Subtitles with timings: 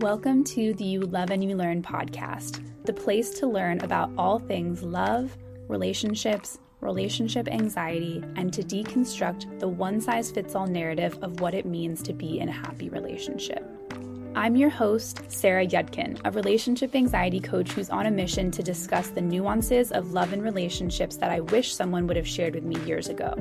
[0.00, 4.38] Welcome to the You Love and You Learn podcast, the place to learn about all
[4.38, 5.36] things love,
[5.68, 11.66] relationships, relationship anxiety, and to deconstruct the one size fits all narrative of what it
[11.66, 13.62] means to be in a happy relationship.
[14.34, 19.08] I'm your host, Sarah Yudkin, a relationship anxiety coach who's on a mission to discuss
[19.08, 22.82] the nuances of love and relationships that I wish someone would have shared with me
[22.86, 23.34] years ago.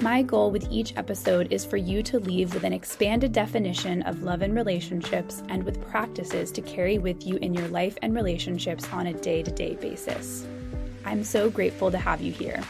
[0.00, 4.22] My goal with each episode is for you to leave with an expanded definition of
[4.22, 8.88] love and relationships and with practices to carry with you in your life and relationships
[8.92, 10.46] on a day to day basis.
[11.04, 12.62] I'm so grateful to have you here.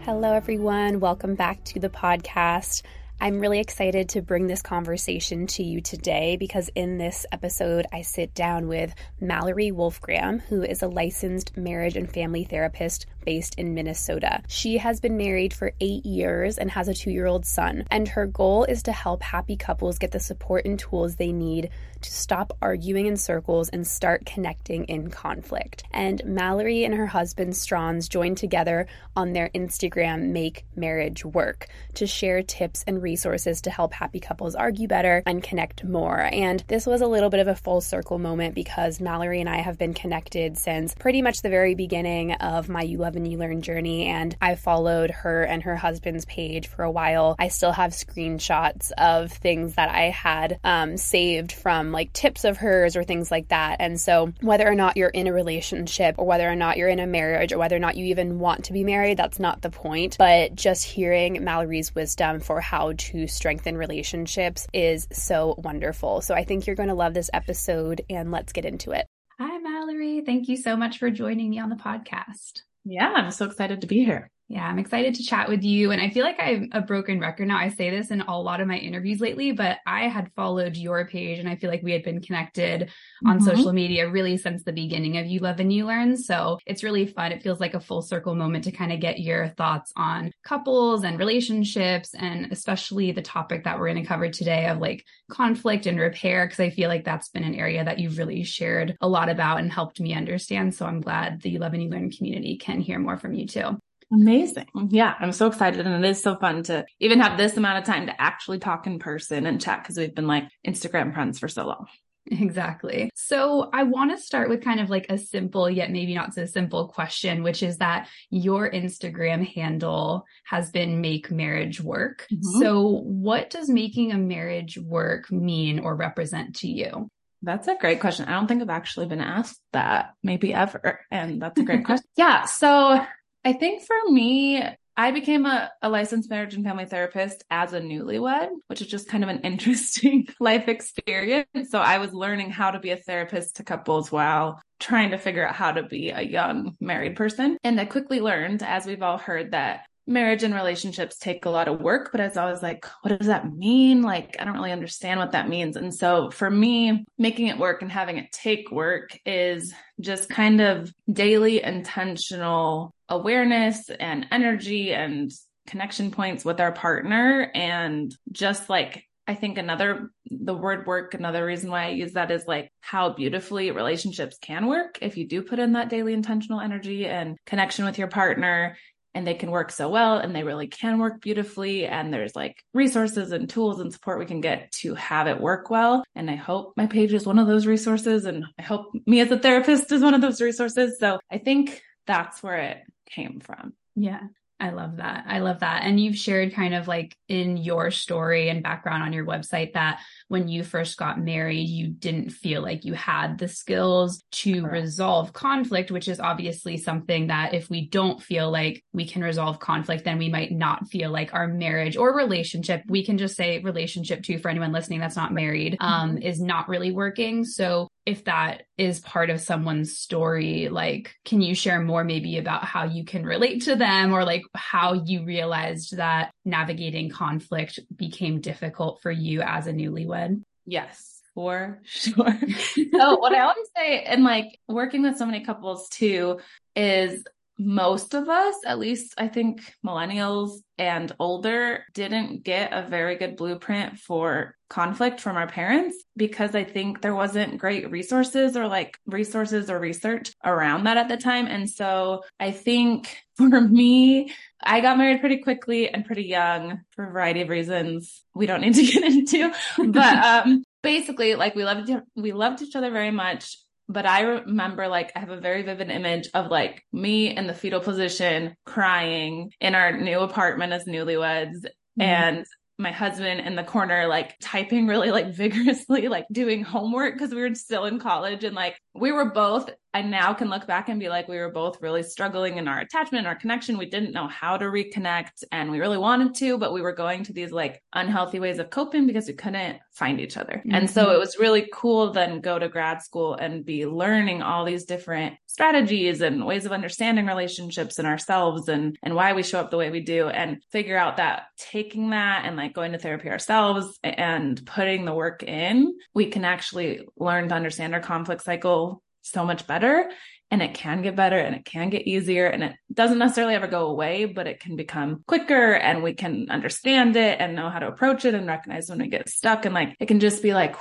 [0.00, 0.98] Hello, everyone.
[0.98, 2.82] Welcome back to the podcast.
[3.20, 8.02] I'm really excited to bring this conversation to you today because in this episode, I
[8.02, 13.74] sit down with Mallory Wolfgramm, who is a licensed marriage and family therapist based in
[13.74, 14.42] Minnesota.
[14.48, 18.08] She has been married for eight years and has a two year old son, and
[18.08, 21.70] her goal is to help happy couples get the support and tools they need
[22.04, 25.84] to stop arguing in circles and start connecting in conflict.
[25.90, 32.06] And Mallory and her husband Strons joined together on their Instagram Make Marriage Work to
[32.06, 36.20] share tips and resources to help happy couples argue better and connect more.
[36.20, 39.58] And this was a little bit of a full circle moment because Mallory and I
[39.58, 43.38] have been connected since pretty much the very beginning of my You Love and You
[43.38, 44.06] Learn journey.
[44.06, 47.36] And I followed her and her husband's page for a while.
[47.38, 52.56] I still have screenshots of things that I had um, saved from like tips of
[52.56, 53.76] hers or things like that.
[53.80, 57.00] And so, whether or not you're in a relationship or whether or not you're in
[57.00, 59.70] a marriage or whether or not you even want to be married, that's not the
[59.70, 60.16] point.
[60.18, 66.20] But just hearing Mallory's wisdom for how to strengthen relationships is so wonderful.
[66.20, 69.06] So, I think you're going to love this episode, and let's get into it.
[69.38, 70.22] Hi, Mallory.
[70.24, 72.62] Thank you so much for joining me on the podcast.
[72.84, 74.30] Yeah, I'm so excited to be here.
[74.48, 75.90] Yeah, I'm excited to chat with you.
[75.90, 77.56] And I feel like I'm a broken record now.
[77.56, 81.06] I say this in a lot of my interviews lately, but I had followed your
[81.06, 83.28] page and I feel like we had been connected mm-hmm.
[83.30, 86.14] on social media really since the beginning of You Love and You Learn.
[86.18, 87.32] So it's really fun.
[87.32, 91.04] It feels like a full circle moment to kind of get your thoughts on couples
[91.04, 95.86] and relationships and especially the topic that we're going to cover today of like conflict
[95.86, 96.46] and repair.
[96.46, 99.60] Cause I feel like that's been an area that you've really shared a lot about
[99.60, 100.74] and helped me understand.
[100.74, 103.46] So I'm glad the You Love and You Learn community can hear more from you
[103.46, 103.78] too.
[104.14, 104.68] Amazing.
[104.90, 105.86] Yeah, I'm so excited.
[105.86, 108.86] And it is so fun to even have this amount of time to actually talk
[108.86, 111.86] in person and chat because we've been like Instagram friends for so long.
[112.26, 113.10] Exactly.
[113.14, 116.46] So I want to start with kind of like a simple, yet maybe not so
[116.46, 122.26] simple question, which is that your Instagram handle has been make marriage work.
[122.32, 122.60] Mm-hmm.
[122.60, 127.08] So what does making a marriage work mean or represent to you?
[127.42, 128.26] That's a great question.
[128.26, 131.00] I don't think I've actually been asked that maybe ever.
[131.10, 132.08] And that's a great question.
[132.16, 132.46] Yeah.
[132.46, 133.04] So
[133.44, 134.62] I think for me,
[134.96, 139.08] I became a, a, licensed marriage and family therapist as a newlywed, which is just
[139.08, 141.70] kind of an interesting life experience.
[141.70, 145.46] So I was learning how to be a therapist to couples while trying to figure
[145.46, 147.58] out how to be a young married person.
[147.64, 151.68] And I quickly learned, as we've all heard, that marriage and relationships take a lot
[151.68, 154.02] of work, but I was always like, what does that mean?
[154.02, 155.76] Like, I don't really understand what that means.
[155.76, 160.60] And so for me, making it work and having it take work is just kind
[160.60, 165.30] of daily intentional awareness and energy and
[165.66, 171.46] connection points with our partner and just like I think another, the word work, another
[171.46, 175.40] reason why I use that is like how beautifully relationships can work if you do
[175.40, 178.76] put in that daily intentional energy and connection with your partner
[179.14, 181.86] and they can work so well and they really can work beautifully.
[181.86, 185.70] And there's like resources and tools and support we can get to have it work
[185.70, 186.04] well.
[186.14, 188.24] And I hope my page is one of those resources.
[188.24, 190.98] And I hope me as a therapist is one of those resources.
[190.98, 193.72] So I think that's where it came from.
[193.94, 194.20] Yeah.
[194.60, 195.24] I love that.
[195.26, 195.82] I love that.
[195.82, 200.00] And you've shared kind of like in your story and background on your website that
[200.28, 204.72] when you first got married, you didn't feel like you had the skills to Correct.
[204.72, 209.58] resolve conflict, which is obviously something that if we don't feel like we can resolve
[209.58, 213.58] conflict, then we might not feel like our marriage or relationship, we can just say
[213.58, 216.22] relationship too for anyone listening that's not married, um, mm-hmm.
[216.22, 217.44] is not really working.
[217.44, 222.64] So if that is part of someone's story, like, can you share more maybe about
[222.64, 228.40] how you can relate to them or like how you realized that navigating conflict became
[228.40, 230.42] difficult for you as a newlywed?
[230.66, 232.38] Yes, for sure.
[232.92, 236.40] so what I always say, and like working with so many couples too,
[236.76, 237.24] is
[237.58, 243.36] most of us, at least I think millennials and older, didn't get a very good
[243.36, 248.98] blueprint for conflict from our parents because I think there wasn't great resources or like
[249.06, 251.46] resources or research around that at the time.
[251.46, 257.04] And so I think for me, I got married pretty quickly and pretty young for
[257.04, 259.52] a variety of reasons we don't need to get into.
[259.78, 263.56] But um, basically like we loved we loved each other very much
[263.88, 267.54] but I remember like I have a very vivid image of like me in the
[267.54, 272.02] fetal position crying in our new apartment as newlyweds mm-hmm.
[272.02, 272.46] and
[272.78, 277.40] my husband in the corner like typing really like vigorously like doing homework because we
[277.40, 280.98] were still in college and like we were both I now can look back and
[280.98, 283.78] be like, we were both really struggling in our attachment, our connection.
[283.78, 287.22] We didn't know how to reconnect and we really wanted to, but we were going
[287.24, 290.54] to these like unhealthy ways of coping because we couldn't find each other.
[290.54, 290.74] Mm-hmm.
[290.74, 294.64] And so it was really cool then go to grad school and be learning all
[294.64, 299.60] these different strategies and ways of understanding relationships and ourselves and, and why we show
[299.60, 302.98] up the way we do and figure out that taking that and like going to
[302.98, 308.42] therapy ourselves and putting the work in, we can actually learn to understand our conflict
[308.42, 308.83] cycle
[309.24, 310.10] so much better
[310.50, 313.66] and it can get better and it can get easier and it doesn't necessarily ever
[313.66, 317.80] go away, but it can become quicker and we can understand it and know how
[317.80, 319.64] to approach it and recognize when we get stuck.
[319.64, 320.76] And like, it can just be like,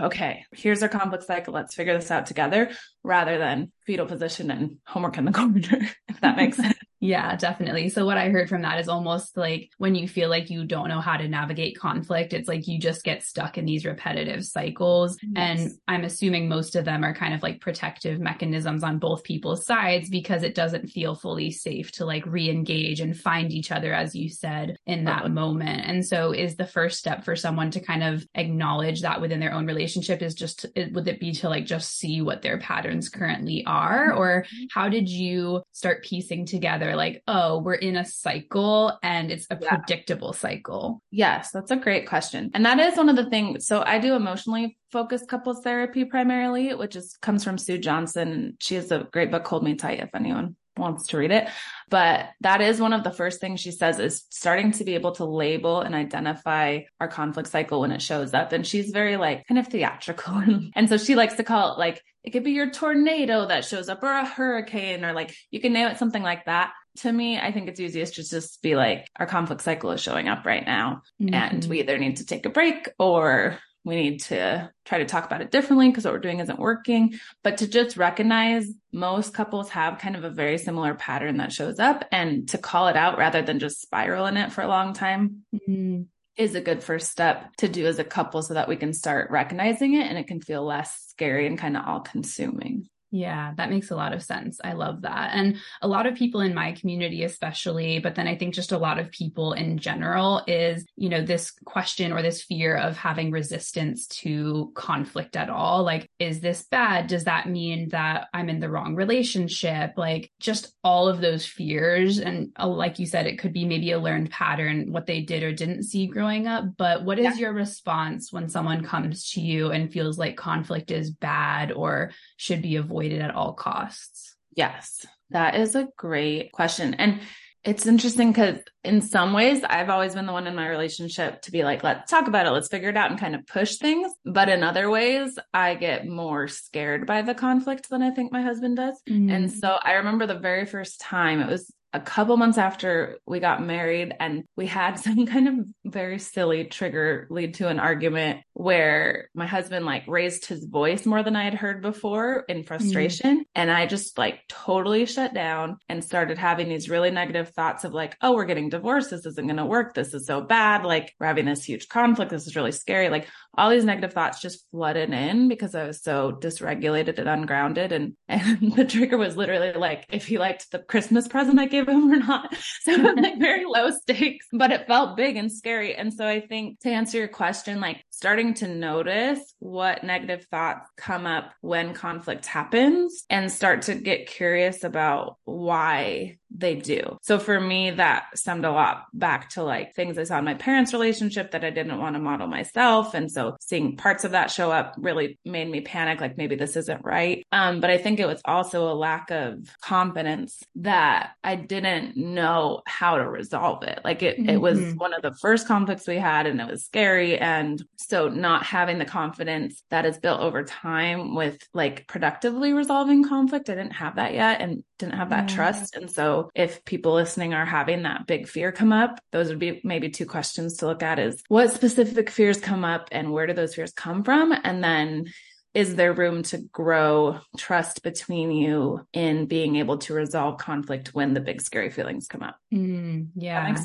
[0.00, 1.54] okay, here's our conflict cycle.
[1.54, 2.70] Let's figure this out together
[3.02, 6.78] rather than fetal position and homework in the corner, if that makes sense.
[7.00, 7.90] Yeah, definitely.
[7.90, 10.88] So what I heard from that is almost like when you feel like you don't
[10.88, 15.18] know how to navigate conflict, it's like you just get stuck in these repetitive cycles.
[15.22, 15.32] Yes.
[15.36, 19.66] And I'm assuming most of them are kind of like protective mechanisms on both people's
[19.66, 24.14] sides because it doesn't feel fully safe to like re-engage and find each other, as
[24.14, 25.28] you said, in that uh-huh.
[25.28, 25.82] moment.
[25.84, 29.52] And so is the first step for someone to kind of acknowledge that within their
[29.52, 33.64] own relationship is just, would it be to like just see what their patterns currently
[33.66, 34.14] are?
[34.14, 34.64] Or mm-hmm.
[34.72, 39.46] how did you start piecing together together like oh we're in a cycle and it's
[39.50, 39.68] a yeah.
[39.68, 43.82] predictable cycle yes that's a great question and that is one of the things so
[43.82, 48.90] i do emotionally focused couples therapy primarily which is comes from sue johnson she has
[48.90, 51.48] a great book hold me tight if anyone wants to read it.
[51.88, 55.12] But that is one of the first things she says is starting to be able
[55.12, 58.52] to label and identify our conflict cycle when it shows up.
[58.52, 60.42] And she's very like kind of theatrical.
[60.74, 63.88] and so she likes to call it like, it could be your tornado that shows
[63.88, 66.72] up or a hurricane or like you can name it something like that.
[66.98, 70.28] To me, I think it's easiest to just be like, our conflict cycle is showing
[70.28, 71.02] up right now.
[71.22, 71.34] Mm-hmm.
[71.34, 75.24] And we either need to take a break or we need to try to talk
[75.24, 77.16] about it differently because what we're doing isn't working.
[77.44, 81.78] But to just recognize most couples have kind of a very similar pattern that shows
[81.78, 84.94] up and to call it out rather than just spiral in it for a long
[84.94, 85.44] time.
[85.54, 86.02] Mm-hmm.
[86.36, 89.30] Is a good first step to do as a couple so that we can start
[89.30, 92.88] recognizing it and it can feel less scary and kind of all consuming.
[93.16, 94.60] Yeah, that makes a lot of sense.
[94.62, 95.30] I love that.
[95.32, 98.78] And a lot of people in my community, especially, but then I think just a
[98.78, 103.30] lot of people in general is, you know, this question or this fear of having
[103.30, 105.82] resistance to conflict at all.
[105.82, 107.06] Like, is this bad?
[107.06, 109.94] Does that mean that I'm in the wrong relationship?
[109.96, 112.18] Like, just all of those fears.
[112.18, 115.42] And uh, like you said, it could be maybe a learned pattern, what they did
[115.42, 116.64] or didn't see growing up.
[116.76, 117.46] But what is yeah.
[117.46, 122.62] your response when someone comes to you and feels like conflict is bad or should
[122.62, 123.20] be avoided?
[123.20, 124.34] at all costs?
[124.54, 126.94] Yes, that is a great question.
[126.94, 127.20] And
[127.64, 131.50] it's interesting because in some ways, I've always been the one in my relationship to
[131.50, 134.12] be like, let's talk about it, let's figure it out and kind of push things.
[134.24, 138.42] But in other ways, I get more scared by the conflict than I think my
[138.42, 139.02] husband does.
[139.10, 139.32] Mm.
[139.32, 143.40] And so I remember the very first time it was a couple months after we
[143.40, 148.40] got married and we had some kind of very silly trigger lead to an argument
[148.52, 153.40] where my husband like raised his voice more than I had heard before in frustration.
[153.40, 153.44] Mm.
[153.54, 157.92] And I just like totally shut down and started having these really negative thoughts of
[157.92, 159.10] like, oh, we're getting divorced.
[159.10, 159.94] This isn't going to work.
[159.94, 160.84] This is so bad.
[160.84, 162.30] Like we're having this huge conflict.
[162.30, 163.08] This is really scary.
[163.08, 167.92] Like all these negative thoughts just flooded in because I was so dysregulated and ungrounded.
[167.92, 171.85] And, and the trigger was literally like, if he liked the Christmas present I gave
[171.88, 172.54] him or not.
[172.82, 175.94] So like very low stakes, but it felt big and scary.
[175.94, 180.88] And so I think to answer your question, like starting to notice what negative thoughts
[180.96, 187.18] come up when conflict happens and start to get curious about why they do.
[187.22, 190.54] So for me, that stemmed a lot back to like things I saw in my
[190.54, 193.14] parents' relationship that I didn't want to model myself.
[193.14, 196.76] And so seeing parts of that show up really made me panic, like maybe this
[196.76, 197.46] isn't right.
[197.52, 202.82] Um, but I think it was also a lack of confidence that I didn't know
[202.86, 204.00] how to resolve it.
[204.04, 204.50] Like it, mm-hmm.
[204.50, 204.98] it was mm-hmm.
[204.98, 207.38] one of the first conflicts we had and it was scary.
[207.38, 213.24] And so not having the confidence that is built over time with like productively resolving
[213.24, 215.56] conflict, I didn't have that yet and didn't have that yeah.
[215.56, 215.96] trust.
[215.96, 219.80] And so if people listening are having that big fear come up, those would be
[219.84, 223.52] maybe two questions to look at is what specific fears come up and where do
[223.52, 224.52] those fears come from?
[224.64, 225.26] And then
[225.74, 231.34] is there room to grow trust between you in being able to resolve conflict when
[231.34, 232.56] the big scary feelings come up?
[232.72, 233.76] Mm, yeah.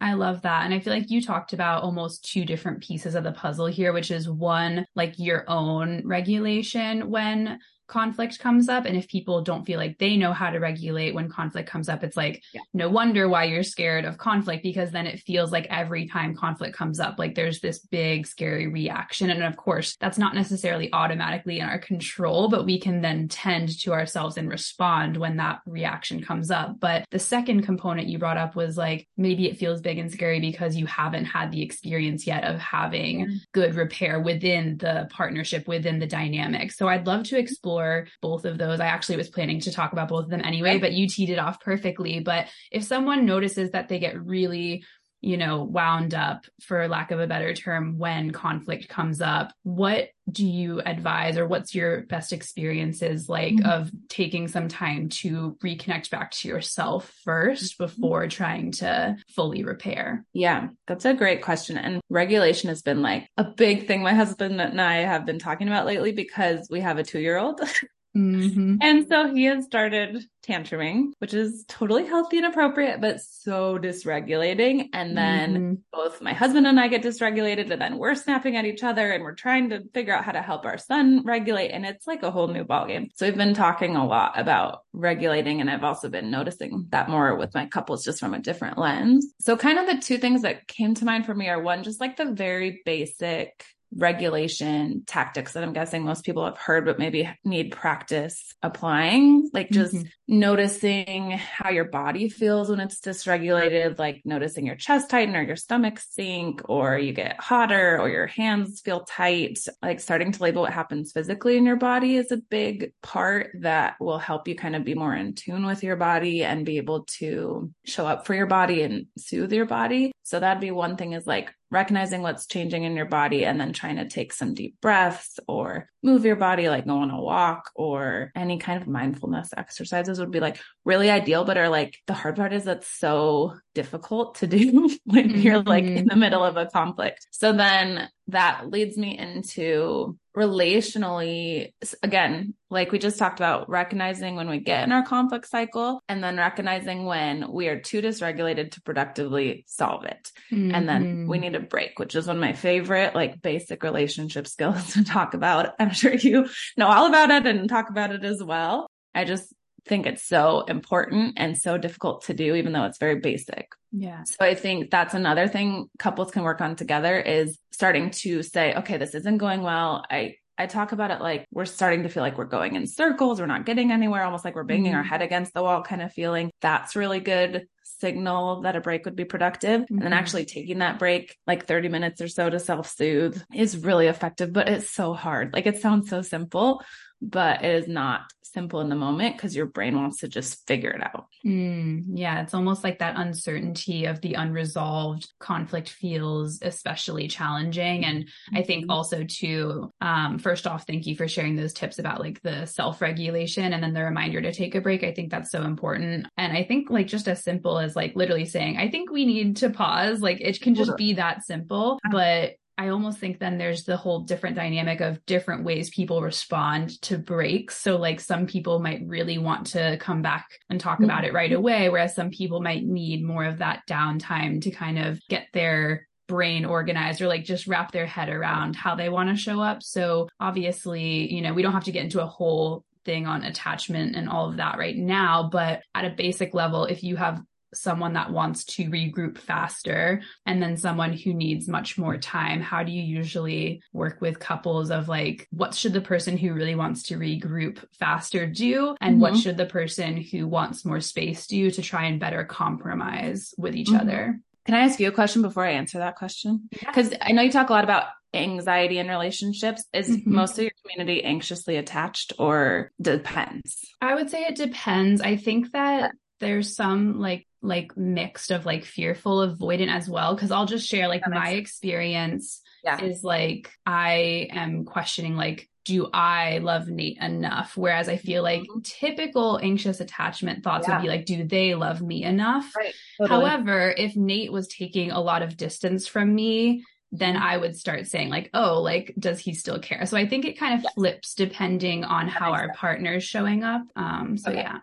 [0.00, 0.64] I love that.
[0.64, 3.92] And I feel like you talked about almost two different pieces of the puzzle here,
[3.92, 9.64] which is one, like your own regulation when conflict comes up and if people don't
[9.64, 12.60] feel like they know how to regulate when conflict comes up it's like yeah.
[12.74, 16.76] no wonder why you're scared of conflict because then it feels like every time conflict
[16.76, 19.30] comes up like there's this big scary reaction.
[19.30, 23.78] And of course that's not necessarily automatically in our control but we can then tend
[23.80, 26.80] to ourselves and respond when that reaction comes up.
[26.80, 30.40] But the second component you brought up was like maybe it feels big and scary
[30.40, 33.36] because you haven't had the experience yet of having mm-hmm.
[33.52, 36.72] good repair within the partnership within the dynamic.
[36.72, 37.42] So I'd love to mm-hmm.
[37.42, 37.75] explore
[38.22, 38.80] both of those.
[38.80, 41.38] I actually was planning to talk about both of them anyway, but you teed it
[41.38, 42.20] off perfectly.
[42.20, 44.84] But if someone notices that they get really
[45.26, 49.52] you know, wound up, for lack of a better term, when conflict comes up.
[49.64, 53.68] What do you advise, or what's your best experiences like mm-hmm.
[53.68, 57.84] of taking some time to reconnect back to yourself first mm-hmm.
[57.84, 60.24] before trying to fully repair?
[60.32, 61.76] Yeah, that's a great question.
[61.76, 65.66] And regulation has been like a big thing my husband and I have been talking
[65.66, 67.60] about lately because we have a two year old.
[68.16, 68.76] Mm-hmm.
[68.80, 74.88] And so he has started tantruming, which is totally healthy and appropriate, but so dysregulating.
[74.92, 75.74] And then mm-hmm.
[75.92, 79.22] both my husband and I get dysregulated, and then we're snapping at each other and
[79.22, 81.70] we're trying to figure out how to help our son regulate.
[81.70, 83.08] And it's like a whole new ballgame.
[83.14, 87.36] So we've been talking a lot about regulating, and I've also been noticing that more
[87.36, 89.34] with my couples just from a different lens.
[89.40, 92.00] So, kind of the two things that came to mind for me are one, just
[92.00, 93.64] like the very basic
[93.94, 99.70] regulation tactics that I'm guessing most people have heard, but maybe need practice applying, like
[99.70, 100.38] just mm-hmm.
[100.38, 105.56] noticing how your body feels when it's dysregulated, like noticing your chest tighten or your
[105.56, 109.58] stomach sink, or you get hotter or your hands feel tight.
[109.82, 113.96] Like starting to label what happens physically in your body is a big part that
[114.00, 117.04] will help you kind of be more in tune with your body and be able
[117.18, 120.12] to show up for your body and soothe your body.
[120.26, 123.72] So that'd be one thing is like recognizing what's changing in your body and then
[123.72, 127.70] trying to take some deep breaths or move your body, like go on a walk
[127.76, 132.12] or any kind of mindfulness exercises would be like really ideal, but are like the
[132.12, 135.38] hard part is that's so difficult to do when mm-hmm.
[135.38, 137.28] you're like in the middle of a conflict.
[137.30, 144.50] So then that leads me into relationally, again, like we just talked about, recognizing when
[144.50, 148.82] we get in our conflict cycle and then recognizing when we are too dysregulated to
[148.82, 150.30] productively solve it.
[150.52, 150.74] Mm-hmm.
[150.74, 151.42] And then we mm-hmm.
[151.42, 155.32] need a break, which is one of my favorite, like basic relationship skills to talk
[155.32, 155.72] about.
[155.78, 158.86] I'm sure you know all about it and talk about it as well.
[159.14, 159.52] I just
[159.86, 163.68] think it's so important and so difficult to do, even though it's very basic.
[163.92, 164.24] Yeah.
[164.24, 168.74] So I think that's another thing couples can work on together is starting to say,
[168.74, 170.04] okay, this isn't going well.
[170.10, 173.40] I, I talk about it like we're starting to feel like we're going in circles.
[173.40, 174.96] We're not getting anywhere, almost like we're banging mm-hmm.
[174.96, 176.50] our head against the wall kind of feeling.
[176.60, 177.66] That's really good
[178.00, 179.82] signal that a break would be productive.
[179.82, 179.94] Mm-hmm.
[179.94, 180.18] And then mm-hmm.
[180.18, 184.52] actually taking that break, like 30 minutes or so to self soothe is really effective,
[184.52, 185.52] but it's so hard.
[185.52, 186.82] Like it sounds so simple,
[187.20, 188.22] but it is not
[188.52, 191.26] simple in the moment because your brain wants to just figure it out.
[191.44, 198.04] Mm, yeah, it's almost like that uncertainty of the unresolved conflict feels especially challenging.
[198.04, 198.90] And I think mm-hmm.
[198.90, 203.00] also too, um, first off, thank you for sharing those tips about like the self
[203.00, 205.04] regulation and then the reminder to take a break.
[205.04, 206.26] I think that's so important.
[206.36, 209.56] And I think like just as simple as like literally saying, I think we need
[209.58, 211.98] to pause, like it can just be that simple.
[212.10, 217.00] But I almost think then there's the whole different dynamic of different ways people respond
[217.02, 217.78] to breaks.
[217.78, 221.50] So, like, some people might really want to come back and talk about it right
[221.50, 221.58] mm-hmm.
[221.58, 226.06] away, whereas some people might need more of that downtime to kind of get their
[226.28, 229.82] brain organized or like just wrap their head around how they want to show up.
[229.82, 234.16] So, obviously, you know, we don't have to get into a whole thing on attachment
[234.16, 235.48] and all of that right now.
[235.50, 237.40] But at a basic level, if you have
[237.76, 242.82] someone that wants to regroup faster and then someone who needs much more time how
[242.82, 247.04] do you usually work with couples of like what should the person who really wants
[247.04, 249.20] to regroup faster do and mm-hmm.
[249.20, 253.74] what should the person who wants more space do to try and better compromise with
[253.74, 254.00] each mm-hmm.
[254.00, 256.68] other can I ask you a question before I answer that question?
[256.70, 257.18] Because yeah.
[257.20, 259.84] I know you talk a lot about anxiety in relationships.
[259.92, 260.34] Is mm-hmm.
[260.34, 263.80] most of your community anxiously attached or depends?
[264.00, 265.20] I would say it depends.
[265.20, 270.50] I think that there's some like like mixed of like fearful avoidant as well because
[270.50, 273.00] i'll just share like my experience yeah.
[273.02, 277.76] is like i am questioning like do I love Nate enough?
[277.76, 278.80] Whereas I feel like mm-hmm.
[278.82, 280.96] typical anxious attachment thoughts yeah.
[280.96, 282.74] would be like, do they love me enough?
[282.76, 282.92] Right.
[283.18, 283.48] Totally.
[283.48, 287.36] However, if Nate was taking a lot of distance from me, then.
[287.36, 290.04] I would start saying like, oh, like, does he still care?
[290.06, 290.92] So I think it kind of yes.
[290.94, 293.82] flips depending on how our partner is showing up.
[293.94, 294.62] Um, so okay.
[294.62, 294.78] yeah.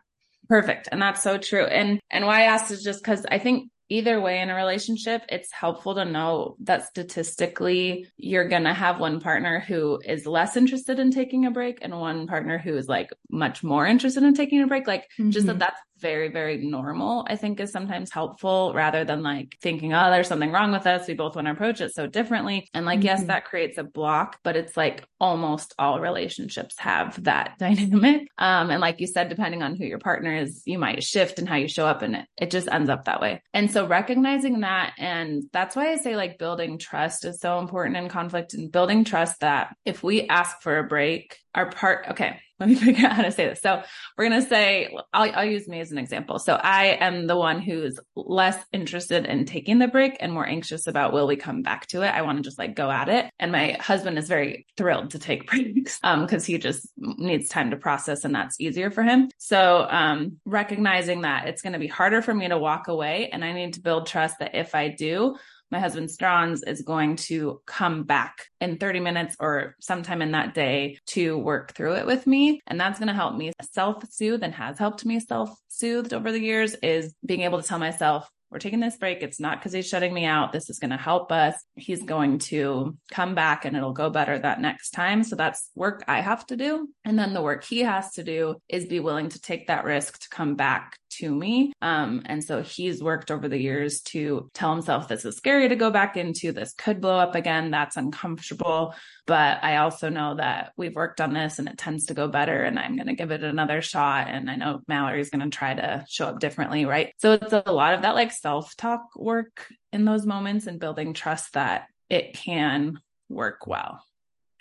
[0.48, 0.90] Perfect.
[0.92, 1.66] And that's so true.
[1.66, 5.22] And and why I asked is just because I think either way in a relationship,
[5.30, 10.58] it's helpful to know that statistically you're going to have one partner who is less
[10.58, 14.34] interested in taking a break and one partner who is like much more interested in
[14.34, 14.88] taking a break.
[14.88, 15.30] Like mm-hmm.
[15.30, 15.60] just that mm-hmm.
[15.60, 20.28] that's very, very normal, I think is sometimes helpful rather than like thinking, oh, there's
[20.28, 21.08] something wrong with us.
[21.08, 22.68] We both want to approach it so differently.
[22.74, 23.06] And like, mm-hmm.
[23.06, 28.28] yes, that creates a block, but it's like almost all relationships have that dynamic.
[28.38, 31.48] Um, and like you said, depending on who your partner is, you might shift in
[31.48, 33.42] how you show up and it, it just ends up that way.
[33.54, 37.96] And so recognizing that, and that's why I say like building trust is so important
[37.96, 42.40] in conflict and building trust that if we ask for a break, our part, okay,
[42.60, 43.62] let me figure out how to say this.
[43.62, 43.84] So
[44.18, 46.40] we're going to say, I'll, I'll, use me as an example.
[46.40, 50.88] So I am the one who's less interested in taking the break and more anxious
[50.88, 52.08] about, will we come back to it?
[52.08, 53.30] I want to just like go at it.
[53.40, 57.72] And my husband is very thrilled to take breaks, um, cause he just needs time
[57.72, 59.30] to process and that's easier for him.
[59.38, 63.44] So, um, recognizing that it's going to be harder for me to walk away and
[63.44, 65.36] I need to build trust that if I do,
[65.72, 70.54] my husband Strons is going to come back in 30 minutes or sometime in that
[70.54, 72.62] day to work through it with me.
[72.68, 76.32] And that's going to help me self soothe and has helped me self soothed over
[76.32, 79.24] the years is being able to tell myself, we're taking this break.
[79.24, 80.54] It's not because he's shutting me out.
[80.54, 81.56] This is going to help us.
[81.76, 85.24] He's going to come back and it'll go better that next time.
[85.24, 86.88] So that's work I have to do.
[87.04, 90.20] And then the work he has to do is be willing to take that risk
[90.20, 91.74] to come back to me.
[91.82, 95.76] Um, and so he's worked over the years to tell himself this is scary to
[95.76, 96.52] go back into.
[96.52, 97.72] This could blow up again.
[97.72, 98.96] That's uncomfortable.
[99.26, 102.64] But I also know that we've worked on this and it tends to go better
[102.64, 104.28] and I'm going to give it another shot.
[104.28, 106.86] And I know Mallory's going to try to show up differently.
[106.86, 107.14] Right.
[107.18, 111.14] So it's a lot of that like self talk work in those moments and building
[111.14, 114.04] trust that it can work well,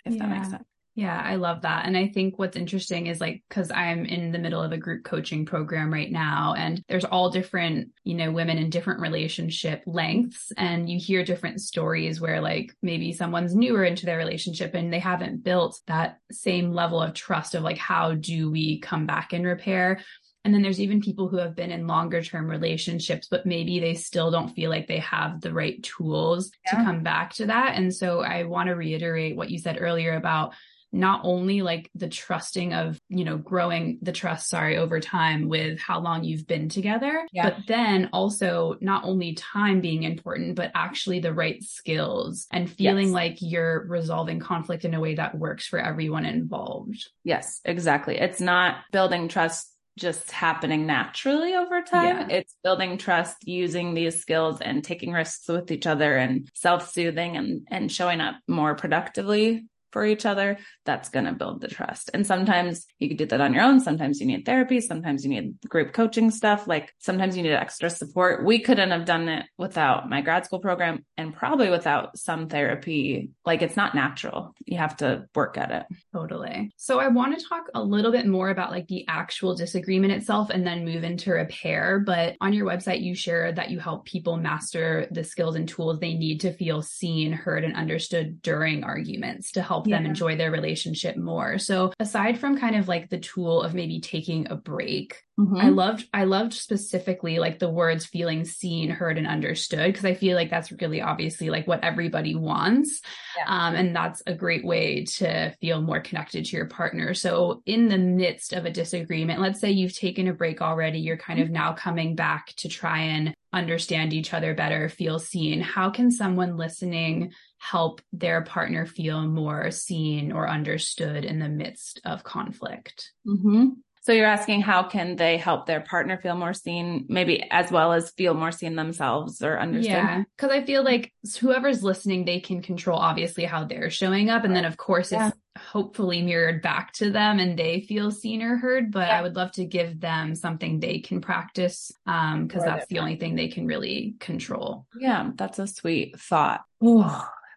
[0.05, 0.19] if yeah.
[0.19, 0.63] that makes sense.
[0.95, 1.87] Yeah, I love that.
[1.87, 5.03] And I think what's interesting is like, cause I'm in the middle of a group
[5.03, 10.51] coaching program right now, and there's all different, you know, women in different relationship lengths.
[10.55, 14.99] And you hear different stories where like maybe someone's newer into their relationship and they
[14.99, 19.45] haven't built that same level of trust of like, how do we come back and
[19.45, 19.99] repair?
[20.45, 23.95] And then there's even people who have been in longer term relationships, but maybe they
[23.95, 26.77] still don't feel like they have the right tools yeah.
[26.77, 27.77] to come back to that.
[27.77, 30.53] And so I want to reiterate what you said earlier about
[30.93, 35.79] not only like the trusting of, you know, growing the trust, sorry, over time with
[35.79, 37.49] how long you've been together, yeah.
[37.49, 43.07] but then also not only time being important, but actually the right skills and feeling
[43.07, 43.13] yes.
[43.13, 47.09] like you're resolving conflict in a way that works for everyone involved.
[47.23, 48.17] Yes, exactly.
[48.17, 52.29] It's not building trust just happening naturally over time.
[52.29, 52.37] Yeah.
[52.37, 57.67] It's building trust using these skills and taking risks with each other and self-soothing and,
[57.69, 62.09] and showing up more productively for each other, that's going to build the trust.
[62.13, 63.79] And sometimes you can do that on your own.
[63.79, 64.81] Sometimes you need therapy.
[64.81, 66.67] Sometimes you need group coaching stuff.
[66.67, 68.43] Like sometimes you need extra support.
[68.43, 73.29] We couldn't have done it without my grad school program and probably without some therapy.
[73.45, 74.55] Like it's not natural.
[74.65, 75.85] You have to work at it.
[76.11, 76.71] Totally.
[76.75, 80.49] So I want to talk a little bit more about like the actual disagreement itself
[80.49, 81.99] and then move into repair.
[81.99, 85.99] But on your website, you share that you help people master the skills and tools
[85.99, 89.97] they need to feel seen, heard, and understood during arguments to help help yeah.
[89.97, 91.57] them enjoy their relationship more.
[91.59, 95.57] So aside from kind of like the tool of maybe taking a break, mm-hmm.
[95.57, 100.13] I loved I loved specifically like the words feeling seen, heard, and understood because I
[100.13, 103.01] feel like that's really obviously like what everybody wants.
[103.37, 103.45] Yeah.
[103.47, 107.13] Um, and that's a great way to feel more connected to your partner.
[107.13, 111.17] So in the midst of a disagreement, let's say you've taken a break already, you're
[111.17, 111.47] kind mm-hmm.
[111.47, 115.61] of now coming back to try and understand each other better, feel seen.
[115.61, 117.31] How can someone listening
[117.63, 123.11] help their partner feel more seen or understood in the midst of conflict.
[123.25, 123.67] Mm-hmm.
[124.03, 127.93] So you're asking how can they help their partner feel more seen, maybe as well
[127.93, 129.93] as feel more seen themselves or understood?
[129.93, 134.43] Yeah, because I feel like whoever's listening, they can control obviously how they're showing up,
[134.43, 135.29] and then of course yeah.
[135.29, 138.91] it's hopefully mirrored back to them and they feel seen or heard.
[138.91, 139.19] But yeah.
[139.19, 143.15] I would love to give them something they can practice because um, that's the only
[143.15, 144.85] thing they can really control.
[144.99, 146.65] Yeah, that's a sweet thought.
[146.83, 147.05] Ooh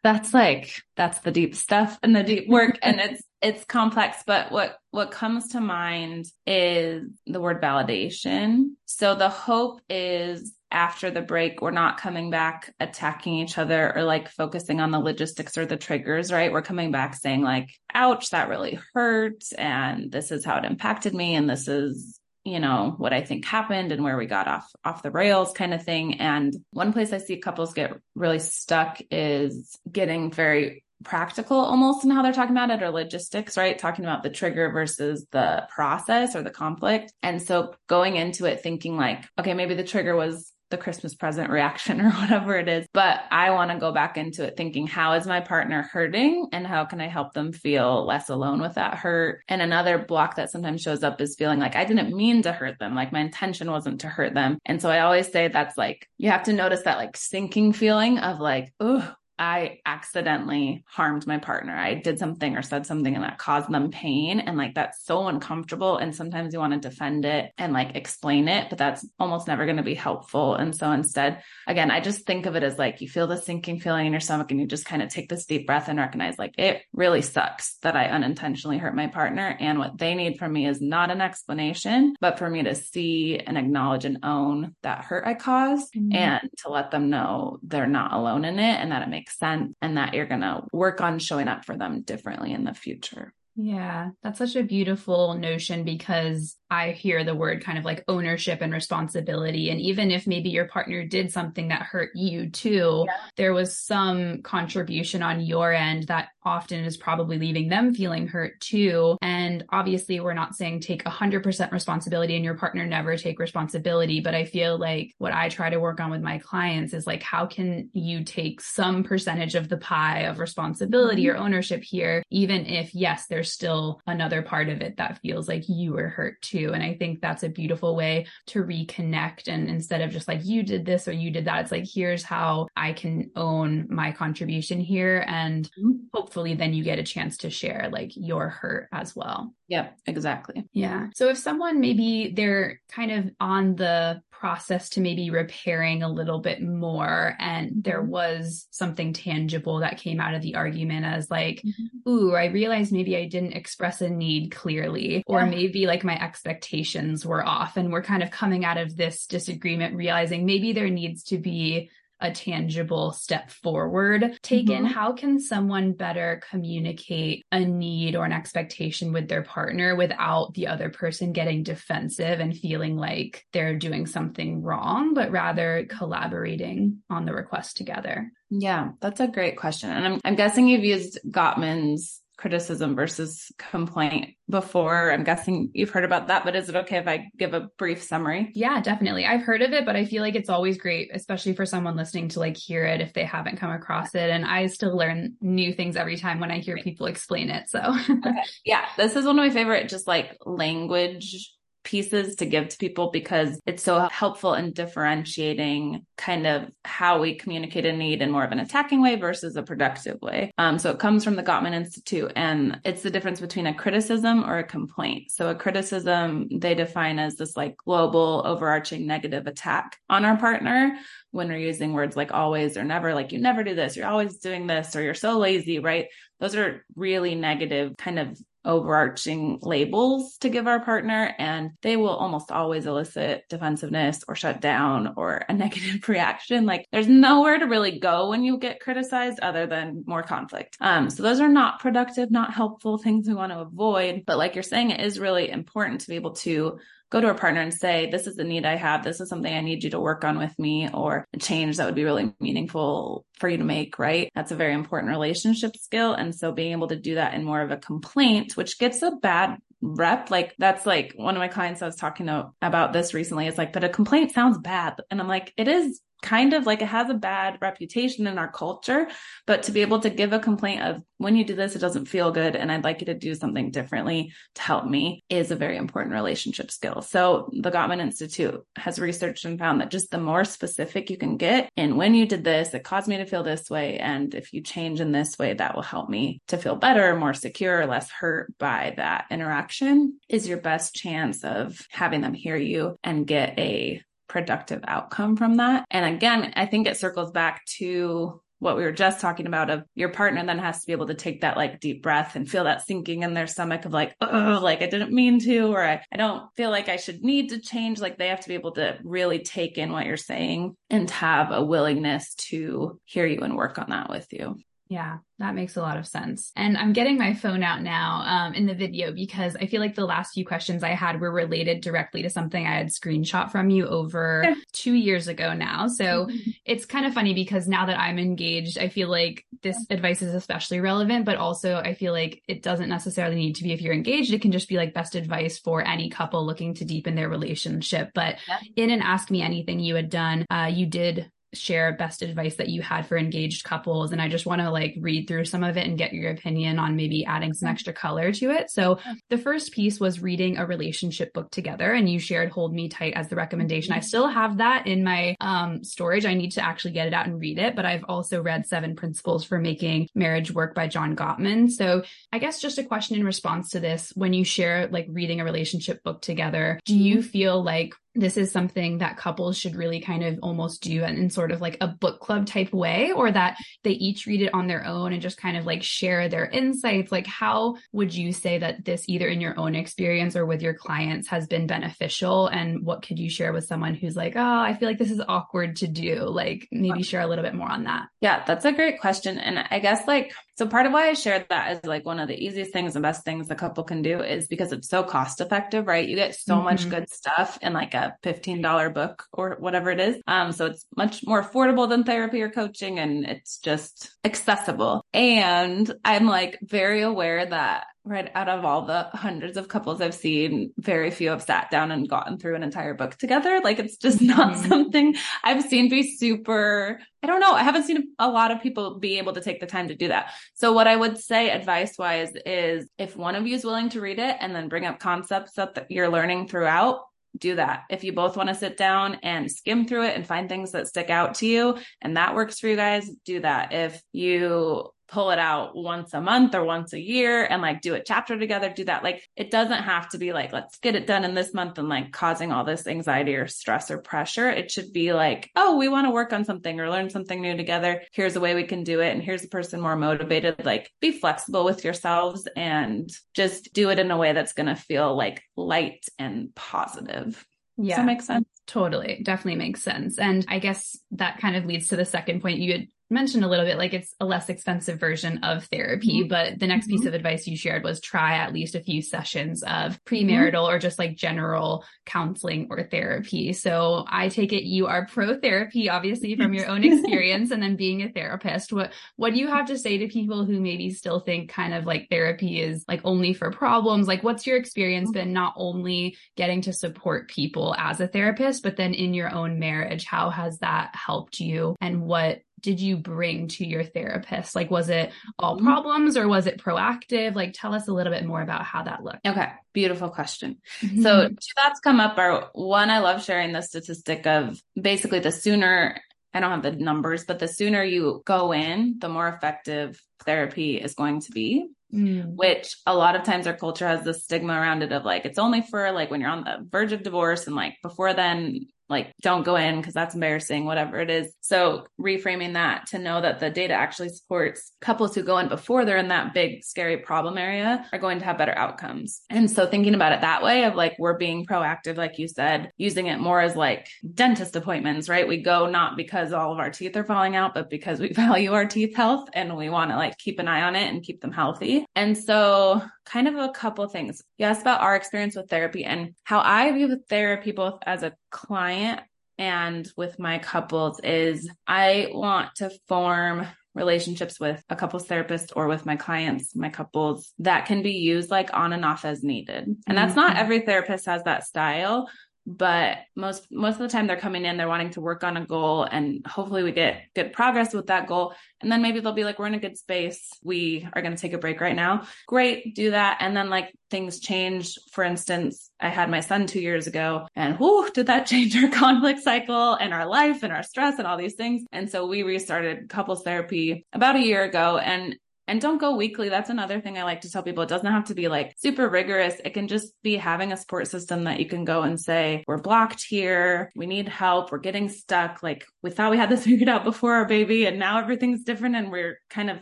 [0.07, 4.51] that's like that's the deep stuff and the deep work and it's it's complex but
[4.51, 8.71] what what comes to mind is the word validation.
[8.87, 14.03] So the hope is after the break we're not coming back attacking each other or
[14.03, 16.51] like focusing on the logistics or the triggers right?
[16.51, 21.15] We're coming back saying like ouch that really hurt and this is how it impacted
[21.15, 24.71] me and this is you know what i think happened and where we got off
[24.85, 26.21] off the rails kind of thing.
[26.21, 32.11] And one place i see couples get really stuck is getting very practical almost in
[32.11, 36.35] how they're talking about it or logistics right talking about the trigger versus the process
[36.35, 40.53] or the conflict and so going into it thinking like okay maybe the trigger was
[40.71, 42.87] the Christmas present reaction or whatever it is.
[42.93, 46.67] But I want to go back into it thinking, how is my partner hurting and
[46.67, 49.43] how can I help them feel less alone with that hurt?
[49.49, 52.79] And another block that sometimes shows up is feeling like I didn't mean to hurt
[52.79, 52.95] them.
[52.95, 54.59] Like my intention wasn't to hurt them.
[54.65, 58.19] And so I always say that's like, you have to notice that like sinking feeling
[58.19, 61.77] of like, oh, I accidentally harmed my partner.
[61.77, 64.41] I did something or said something and that caused them pain.
[64.41, 65.99] And like that's so uncomfortable.
[65.99, 69.65] And sometimes you want to defend it and like explain it, but that's almost never
[69.65, 70.55] going to be helpful.
[70.55, 73.81] And so instead, again, I just think of it as like you feel the sinking
[73.81, 76.39] feeling in your stomach and you just kind of take this deep breath and recognize
[76.39, 79.57] like it really sucks that I unintentionally hurt my partner.
[79.61, 83.39] And what they need from me is not an explanation, but for me to see
[83.39, 86.15] and acknowledge and own that hurt I caused mm-hmm.
[86.15, 89.75] and to let them know they're not alone in it and that it makes sense
[89.83, 93.33] and that you're going to work on showing up for them differently in the future.
[93.57, 98.61] Yeah, that's such a beautiful notion because I hear the word kind of like ownership
[98.61, 99.71] and responsibility.
[99.71, 103.17] And even if maybe your partner did something that hurt you too, yeah.
[103.37, 108.61] there was some contribution on your end that often is probably leaving them feeling hurt
[108.61, 109.17] too.
[109.23, 114.21] And obviously, we're not saying take 100% responsibility and your partner never take responsibility.
[114.21, 117.23] But I feel like what I try to work on with my clients is like,
[117.23, 121.37] how can you take some percentage of the pie of responsibility mm-hmm.
[121.37, 125.69] or ownership here, even if, yes, there's still another part of it that feels like
[125.69, 126.73] you were hurt too too.
[126.73, 129.49] And I think that's a beautiful way to reconnect.
[129.49, 132.23] And instead of just like, you did this or you did that, it's like, here's
[132.23, 135.25] how I can own my contribution here.
[135.29, 135.93] And mm-hmm.
[136.13, 139.55] hopefully then you get a chance to share like your hurt as well.
[139.69, 140.65] Yep, exactly.
[140.73, 141.09] Yeah.
[141.15, 146.41] So if someone maybe they're kind of on the process to maybe repairing a little
[146.41, 148.11] bit more and there mm-hmm.
[148.11, 152.11] was something tangible that came out of the argument as like, mm-hmm.
[152.11, 157.25] ooh, I realized maybe I didn't express a need clearly, or maybe like my expectations
[157.25, 161.25] were off and we're kind of coming out of this disagreement realizing maybe there needs
[161.25, 164.87] to be a tangible step forward taken, mm-hmm.
[164.87, 170.67] how can someone better communicate a need or an expectation with their partner without the
[170.67, 177.25] other person getting defensive and feeling like they're doing something wrong, but rather collaborating on
[177.25, 178.33] the request together?
[178.51, 179.91] Yeah, that's a great question.
[179.91, 185.11] And I'm, I'm guessing you've used Gottman's criticism versus complaint before.
[185.11, 188.03] I'm guessing you've heard about that, but is it okay if I give a brief
[188.03, 188.53] summary?
[188.55, 189.25] Yeah, definitely.
[189.25, 192.29] I've heard of it, but I feel like it's always great, especially for someone listening
[192.31, 194.31] to like hear it if they haven't come across it.
[194.31, 197.69] And I still learn new things every time when I hear people explain it.
[197.69, 198.43] So, okay.
[198.65, 201.56] yeah, this is one of my favorite just like language
[201.87, 207.37] pieces to give to people because it's so helpful in differentiating kind of how we
[207.37, 210.51] communicate a need in more of an attacking way versus a productive way.
[210.59, 214.45] Um, so it comes from the Gottman Institute and it's the difference between a criticism
[214.45, 215.31] or a complaint.
[215.31, 220.99] So a criticism they define as this like global overarching negative attack on our partner
[221.31, 224.39] when we're using words like always or never, like you never do this, you're always
[224.39, 226.09] doing this, or you're so lazy, right?
[226.41, 232.11] Those are really negative kind of overarching labels to give our partner, and they will
[232.11, 236.67] almost always elicit defensiveness or shut down or a negative reaction.
[236.67, 240.77] Like there's nowhere to really go when you get criticized other than more conflict.
[240.81, 244.25] Um, so those are not productive, not helpful things we want to avoid.
[244.27, 246.79] But like you're saying, it is really important to be able to
[247.11, 249.05] go to a partner and say, this is the need I have.
[249.05, 251.87] This is something I need you to work on with me or a change that
[251.87, 254.31] would be really meaningful for you to make, right?
[254.35, 256.13] That's a very important relationship skill.
[256.13, 259.13] And so being able to do that in more of a complaint, which gets a
[259.13, 263.13] bad rep like that's like one of my clients i was talking to about this
[263.13, 266.67] recently is like but a complaint sounds bad and i'm like it is kind of
[266.67, 269.09] like it has a bad reputation in our culture,
[269.47, 272.07] but to be able to give a complaint of when you do this, it doesn't
[272.07, 272.57] feel good.
[272.57, 276.15] And I'd like you to do something differently to help me is a very important
[276.15, 277.01] relationship skill.
[277.01, 281.37] So the Gottman Institute has researched and found that just the more specific you can
[281.37, 283.99] get and when you did this, it caused me to feel this way.
[283.99, 287.35] And if you change in this way, that will help me to feel better, more
[287.35, 292.99] secure, less hurt by that interaction is your best chance of having them hear you
[293.05, 295.85] and get a productive outcome from that.
[295.91, 299.85] And again, I think it circles back to what we were just talking about of
[299.95, 302.65] your partner then has to be able to take that like deep breath and feel
[302.65, 306.03] that sinking in their stomach of like, oh, like I didn't mean to, or I,
[306.11, 308.01] I don't feel like I should need to change.
[308.01, 311.53] Like they have to be able to really take in what you're saying and have
[311.53, 314.57] a willingness to hear you and work on that with you.
[314.89, 316.53] Yeah, that makes a lot of sense.
[316.55, 319.97] And I'm getting my phone out now um, in the video because I feel like
[319.97, 323.69] the last few questions I had were related directly to something I had screenshot from
[323.69, 325.89] you over two years ago now.
[325.89, 326.51] So mm-hmm.
[326.65, 330.35] it's kind of funny because now that I'm engaged, I feel like this advice is
[330.35, 333.93] especially relevant, but also I feel like it doesn't necessarily need to be if you're
[333.93, 334.33] engaged.
[334.33, 338.11] It can just be like best advice for any couple looking to deepen their relationship.
[338.15, 338.37] But
[338.77, 342.69] in an Ask Me Anything you had done, uh, you did share best advice that
[342.69, 344.13] you had for engaged couples.
[344.13, 346.79] And I just want to like read through some of it and get your opinion
[346.79, 348.71] on maybe adding some extra color to it.
[348.71, 348.99] So
[349.31, 353.15] the first piece was reading a relationship book together and you shared Hold Me Tight
[353.15, 353.93] as the recommendation.
[353.93, 354.05] I mm-hmm.
[354.05, 356.27] still have that in my um, storage.
[356.27, 358.97] I need to actually get it out and read it, but I've also read Seven
[358.97, 361.71] Principles for Making Marriage Work by John Gottman.
[361.71, 365.41] So I guess just a question in response to this, when you share like reading
[365.41, 367.29] a relationship book together, do you mm-hmm.
[367.29, 371.53] feel like this is something that couples should really kind of almost do in sort
[371.53, 374.85] of like a book club type way or that they each read it on their
[374.85, 377.13] own and just kind of like share their insights.
[377.13, 380.75] Like how would you say that this either in your own experience or with your
[380.75, 382.47] clients has been beneficial?
[382.49, 385.23] And what could you share with someone who's like oh i feel like this is
[385.29, 388.07] awkward to do like maybe share a little bit more on that?
[388.21, 389.39] Yeah that's a great question.
[389.39, 392.29] And i guess like so part of why I shared that is like one of
[392.29, 395.43] the easiest things and best things a couple can do is because it's so cost
[395.43, 396.09] effective, right?
[396.09, 396.65] You get so mm-hmm.
[396.65, 400.17] much good stuff in like a $15 book or whatever it is.
[400.27, 405.05] Um, so it's much more affordable than therapy or coaching and it's just accessible.
[405.13, 410.15] And I'm like very aware that right out of all the hundreds of couples I've
[410.15, 413.61] seen, very few have sat down and gotten through an entire book together.
[413.63, 414.69] Like it's just not mm-hmm.
[414.69, 417.53] something I've seen be super, I don't know.
[417.53, 420.09] I haven't seen a lot of people be able to take the time to do
[420.09, 420.33] that.
[420.55, 424.01] So what I would say advice wise is if one of you is willing to
[424.01, 427.01] read it and then bring up concepts that you're learning throughout,
[427.39, 427.83] do that.
[427.91, 430.89] If you both want to sit down and skim through it and find things that
[430.89, 433.73] stick out to you and that works for you guys, do that.
[433.73, 437.95] If you pull it out once a month or once a year and like do
[437.95, 439.05] a chapter together, do that.
[439.05, 441.89] Like it doesn't have to be like, let's get it done in this month and
[441.89, 444.49] like causing all this anxiety or stress or pressure.
[444.49, 447.57] It should be like, oh, we want to work on something or learn something new
[447.57, 448.03] together.
[448.13, 449.13] Here's a way we can do it.
[449.13, 450.65] And here's a person more motivated.
[450.65, 454.77] Like be flexible with yourselves and just do it in a way that's going to
[454.77, 457.45] feel like light and positive.
[457.79, 457.97] Yeah.
[457.97, 458.49] Does that make sense?
[458.67, 459.21] Totally.
[459.23, 460.19] Definitely makes sense.
[460.19, 463.49] And I guess that kind of leads to the second point you had mentioned a
[463.49, 466.29] little bit like it's a less expensive version of therapy mm-hmm.
[466.29, 466.97] but the next mm-hmm.
[466.97, 470.75] piece of advice you shared was try at least a few sessions of premarital mm-hmm.
[470.75, 475.89] or just like general counseling or therapy so i take it you are pro therapy
[475.89, 479.67] obviously from your own experience and then being a therapist what what do you have
[479.67, 483.33] to say to people who maybe still think kind of like therapy is like only
[483.33, 485.21] for problems like what's your experience mm-hmm.
[485.21, 489.61] been not only getting to support people as a therapist but then in your own
[489.61, 494.57] marriage how has that helped you and what did you bring to your therapist?
[494.57, 495.67] Like, was it all mm-hmm.
[495.67, 497.35] problems or was it proactive?
[497.35, 499.27] Like, tell us a little bit more about how that looked.
[499.27, 499.49] Okay.
[499.73, 500.57] Beautiful question.
[500.81, 501.03] Mm-hmm.
[501.03, 505.33] So, two thoughts come up are one, I love sharing the statistic of basically the
[505.33, 506.01] sooner
[506.37, 510.77] I don't have the numbers, but the sooner you go in, the more effective therapy
[510.77, 511.69] is going to be.
[511.95, 512.35] Mm.
[512.35, 515.39] Which a lot of times our culture has this stigma around it of like, it's
[515.39, 519.13] only for like when you're on the verge of divorce and like before then like
[519.21, 521.33] don't go in because that's embarrassing, whatever it is.
[521.41, 525.85] So reframing that to know that the data actually supports couples who go in before
[525.85, 529.23] they're in that big, scary problem area are going to have better outcomes.
[529.31, 532.71] And so thinking about it that way of like, we're being proactive, like you said,
[532.77, 535.27] using it more as like dentist appointments, right?
[535.27, 538.53] We go not because all of our teeth are falling out, but because we value
[538.53, 541.21] our teeth health and we want to like keep an eye on it and keep
[541.21, 541.85] them healthy.
[541.95, 544.23] And so kind of a couple things.
[544.37, 548.15] You asked about our experience with therapy and how I view therapy both as a
[548.31, 549.01] client
[549.39, 555.69] and with my couples is I want to form relationships with a couples therapist or
[555.69, 559.77] with my clients, my couples that can be used like on and off as needed.
[559.87, 560.41] And that's not mm-hmm.
[560.41, 562.09] every therapist has that style,
[562.47, 565.45] but most most of the time they're coming in they're wanting to work on a
[565.45, 568.35] goal and hopefully we get good progress with that goal.
[568.61, 570.31] And then maybe they'll be like we're in a good space.
[570.43, 572.07] We are going to take a break right now.
[572.27, 573.19] Great do that.
[573.21, 574.79] And then like things change.
[574.93, 578.71] For instance i had my son 2 years ago and whoo did that change our
[578.71, 581.65] conflict cycle and our life and our stress and all these things.
[581.73, 584.79] And so we restarted couples therapy about a year ago.
[584.79, 585.17] And
[585.49, 586.29] and don't go weekly.
[586.29, 587.63] That's another thing I like to tell people.
[587.63, 589.41] It doesn't have to be like super rigorous.
[589.45, 592.59] It can just be having a support system that you can go and say, we're
[592.59, 593.71] blocked here.
[593.77, 594.51] We need help.
[594.51, 595.43] We're getting stuck.
[595.43, 598.75] Like we thought we had this figured out before our baby and now everything's different
[598.75, 599.59] and we're kind of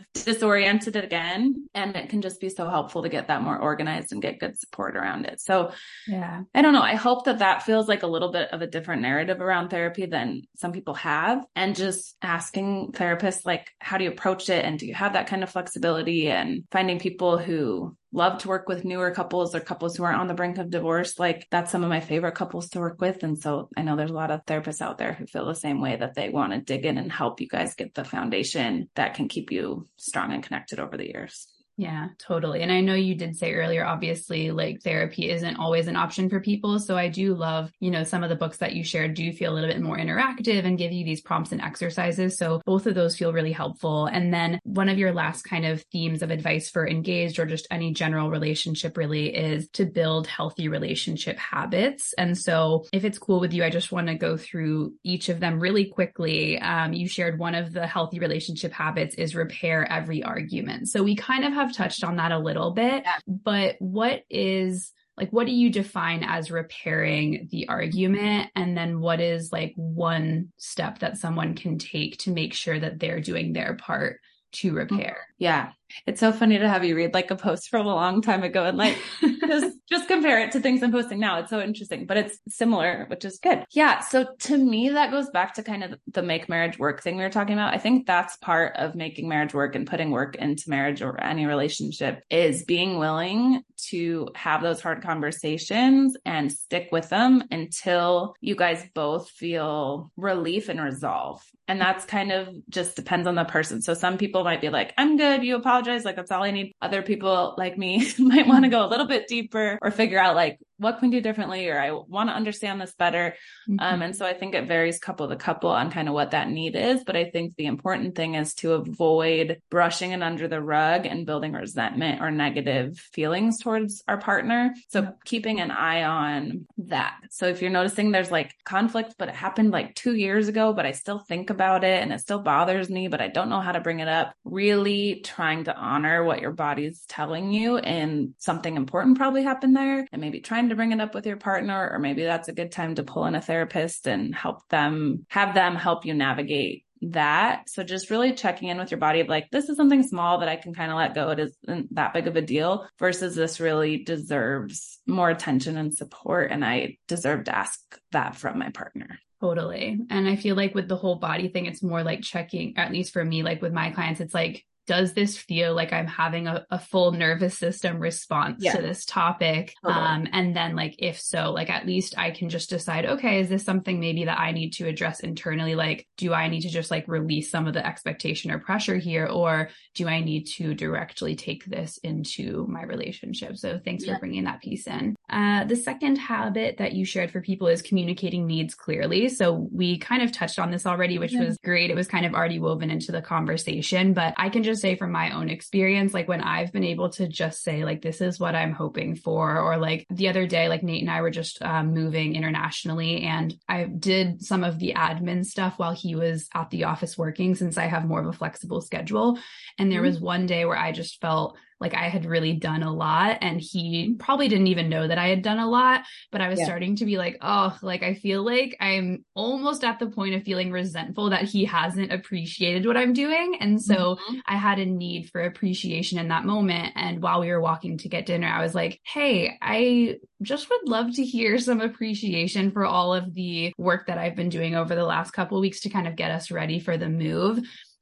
[0.13, 1.69] disoriented again.
[1.75, 4.57] And it can just be so helpful to get that more organized and get good
[4.57, 5.39] support around it.
[5.39, 5.71] So
[6.07, 6.81] yeah, I don't know.
[6.81, 10.07] I hope that that feels like a little bit of a different narrative around therapy
[10.07, 11.45] than some people have.
[11.55, 14.65] And just asking therapists, like, how do you approach it?
[14.65, 18.69] And do you have that kind of flexibility and finding people who love to work
[18.69, 21.19] with newer couples or couples who are on the brink of divorce.
[21.19, 23.23] Like that's some of my favorite couples to work with.
[23.23, 25.81] And so I know there's a lot of therapists out there who feel the same
[25.81, 29.15] way that they want to dig in and help you guys get the foundation that
[29.15, 31.47] can keep you strong and connected over the years.
[31.77, 32.61] Yeah, totally.
[32.61, 36.39] And I know you did say earlier, obviously, like therapy isn't always an option for
[36.39, 36.79] people.
[36.79, 39.51] So I do love, you know, some of the books that you shared do feel
[39.51, 42.37] a little bit more interactive and give you these prompts and exercises.
[42.37, 44.05] So both of those feel really helpful.
[44.05, 47.67] And then one of your last kind of themes of advice for engaged or just
[47.69, 52.13] any general relationship really is to build healthy relationship habits.
[52.13, 55.41] And so if it's cool with you, I just want to go through each of
[55.41, 56.57] them really quickly.
[56.57, 60.87] Um, you shared one of the healthy relationship habits is repair every argument.
[60.87, 63.17] So we kind of have have touched on that a little bit, yeah.
[63.27, 69.21] but what is like what do you define as repairing the argument and then what
[69.21, 73.75] is like one step that someone can take to make sure that they're doing their
[73.75, 74.19] part
[74.51, 75.71] to repair yeah
[76.05, 78.65] it's so funny to have you read like a post from a long time ago
[78.65, 81.39] and like just just compare it to things I'm posting now.
[81.39, 83.65] It's so interesting, but it's similar, which is good.
[83.71, 83.99] Yeah.
[83.99, 87.23] So to me, that goes back to kind of the make marriage work thing we
[87.23, 87.73] were talking about.
[87.73, 91.45] I think that's part of making marriage work and putting work into marriage or any
[91.45, 98.55] relationship is being willing to have those hard conversations and stick with them until you
[98.55, 101.43] guys both feel relief and resolve.
[101.67, 103.81] And that's kind of just depends on the person.
[103.81, 105.24] So some people might be like, I'm good.
[105.33, 106.05] You apologize.
[106.05, 106.73] Like that's all I need.
[106.81, 108.71] Other people like me might want to mm-hmm.
[108.71, 111.79] go a little bit deeper or figure out like what can we do differently or
[111.79, 113.35] I want to understand this better.
[113.69, 113.93] Um, mm-hmm.
[113.95, 116.49] Um, and so I think it varies couple to couple on kind of what that
[116.49, 117.03] need is.
[117.05, 121.25] But I think the important thing is to avoid brushing it under the rug and
[121.25, 124.73] building resentment or negative feelings towards our partner.
[124.89, 125.09] So yeah.
[125.23, 127.15] keeping an eye on that.
[127.29, 130.85] So if you're noticing there's like conflict, but it happened like two years ago, but
[130.85, 133.71] I still think about it and it still bothers me, but I don't know how
[133.71, 138.75] to bring it up, really trying to honor what your body's telling you and something
[138.75, 141.89] important probably happened there and maybe trying time to bring it up with your partner,
[141.91, 145.53] or maybe that's a good time to pull in a therapist and help them have
[145.53, 147.69] them help you navigate that.
[147.69, 150.49] So just really checking in with your body of like, this is something small that
[150.49, 151.29] I can kind of let go.
[151.29, 156.51] It isn't that big of a deal versus this really deserves more attention and support.
[156.51, 157.79] And I deserve to ask
[158.11, 159.19] that from my partner.
[159.41, 159.99] Totally.
[160.09, 163.13] And I feel like with the whole body thing, it's more like checking, at least
[163.13, 166.65] for me, like with my clients, it's like, does this feel like I'm having a,
[166.69, 168.75] a full nervous system response yeah.
[168.75, 169.73] to this topic?
[169.83, 170.05] Totally.
[170.05, 173.49] Um, and then like, if so, like at least I can just decide, okay, is
[173.49, 175.75] this something maybe that I need to address internally?
[175.75, 179.25] Like, do I need to just like release some of the expectation or pressure here?
[179.25, 183.57] Or do I need to directly take this into my relationship?
[183.57, 184.13] So thanks yeah.
[184.13, 185.15] for bringing that piece in.
[185.29, 189.29] Uh, the second habit that you shared for people is communicating needs clearly.
[189.29, 191.45] So we kind of touched on this already, which yeah.
[191.45, 191.89] was great.
[191.89, 195.11] It was kind of already woven into the conversation, but I can just say from
[195.11, 198.55] my own experience, like when I've been able to just say, like, this is what
[198.55, 201.93] I'm hoping for, or like the other day, like Nate and I were just um,
[201.93, 206.85] moving internationally and I did some of the admin stuff while he was at the
[206.85, 209.37] office working since I have more of a flexible schedule.
[209.77, 210.07] And there mm-hmm.
[210.07, 213.61] was one day where I just felt like I had really done a lot and
[213.61, 216.65] he probably didn't even know that I had done a lot, but I was yeah.
[216.65, 220.41] starting to be like, oh, like I feel like I'm almost at the point of
[220.41, 223.57] feeling resentful that he hasn't appreciated what I'm doing.
[223.59, 224.37] And so mm-hmm.
[224.47, 226.93] I had a need for appreciation in that moment.
[226.95, 230.89] And while we were walking to get dinner, I was like, hey, I just would
[230.89, 234.95] love to hear some appreciation for all of the work that I've been doing over
[234.95, 237.59] the last couple weeks to kind of get us ready for the move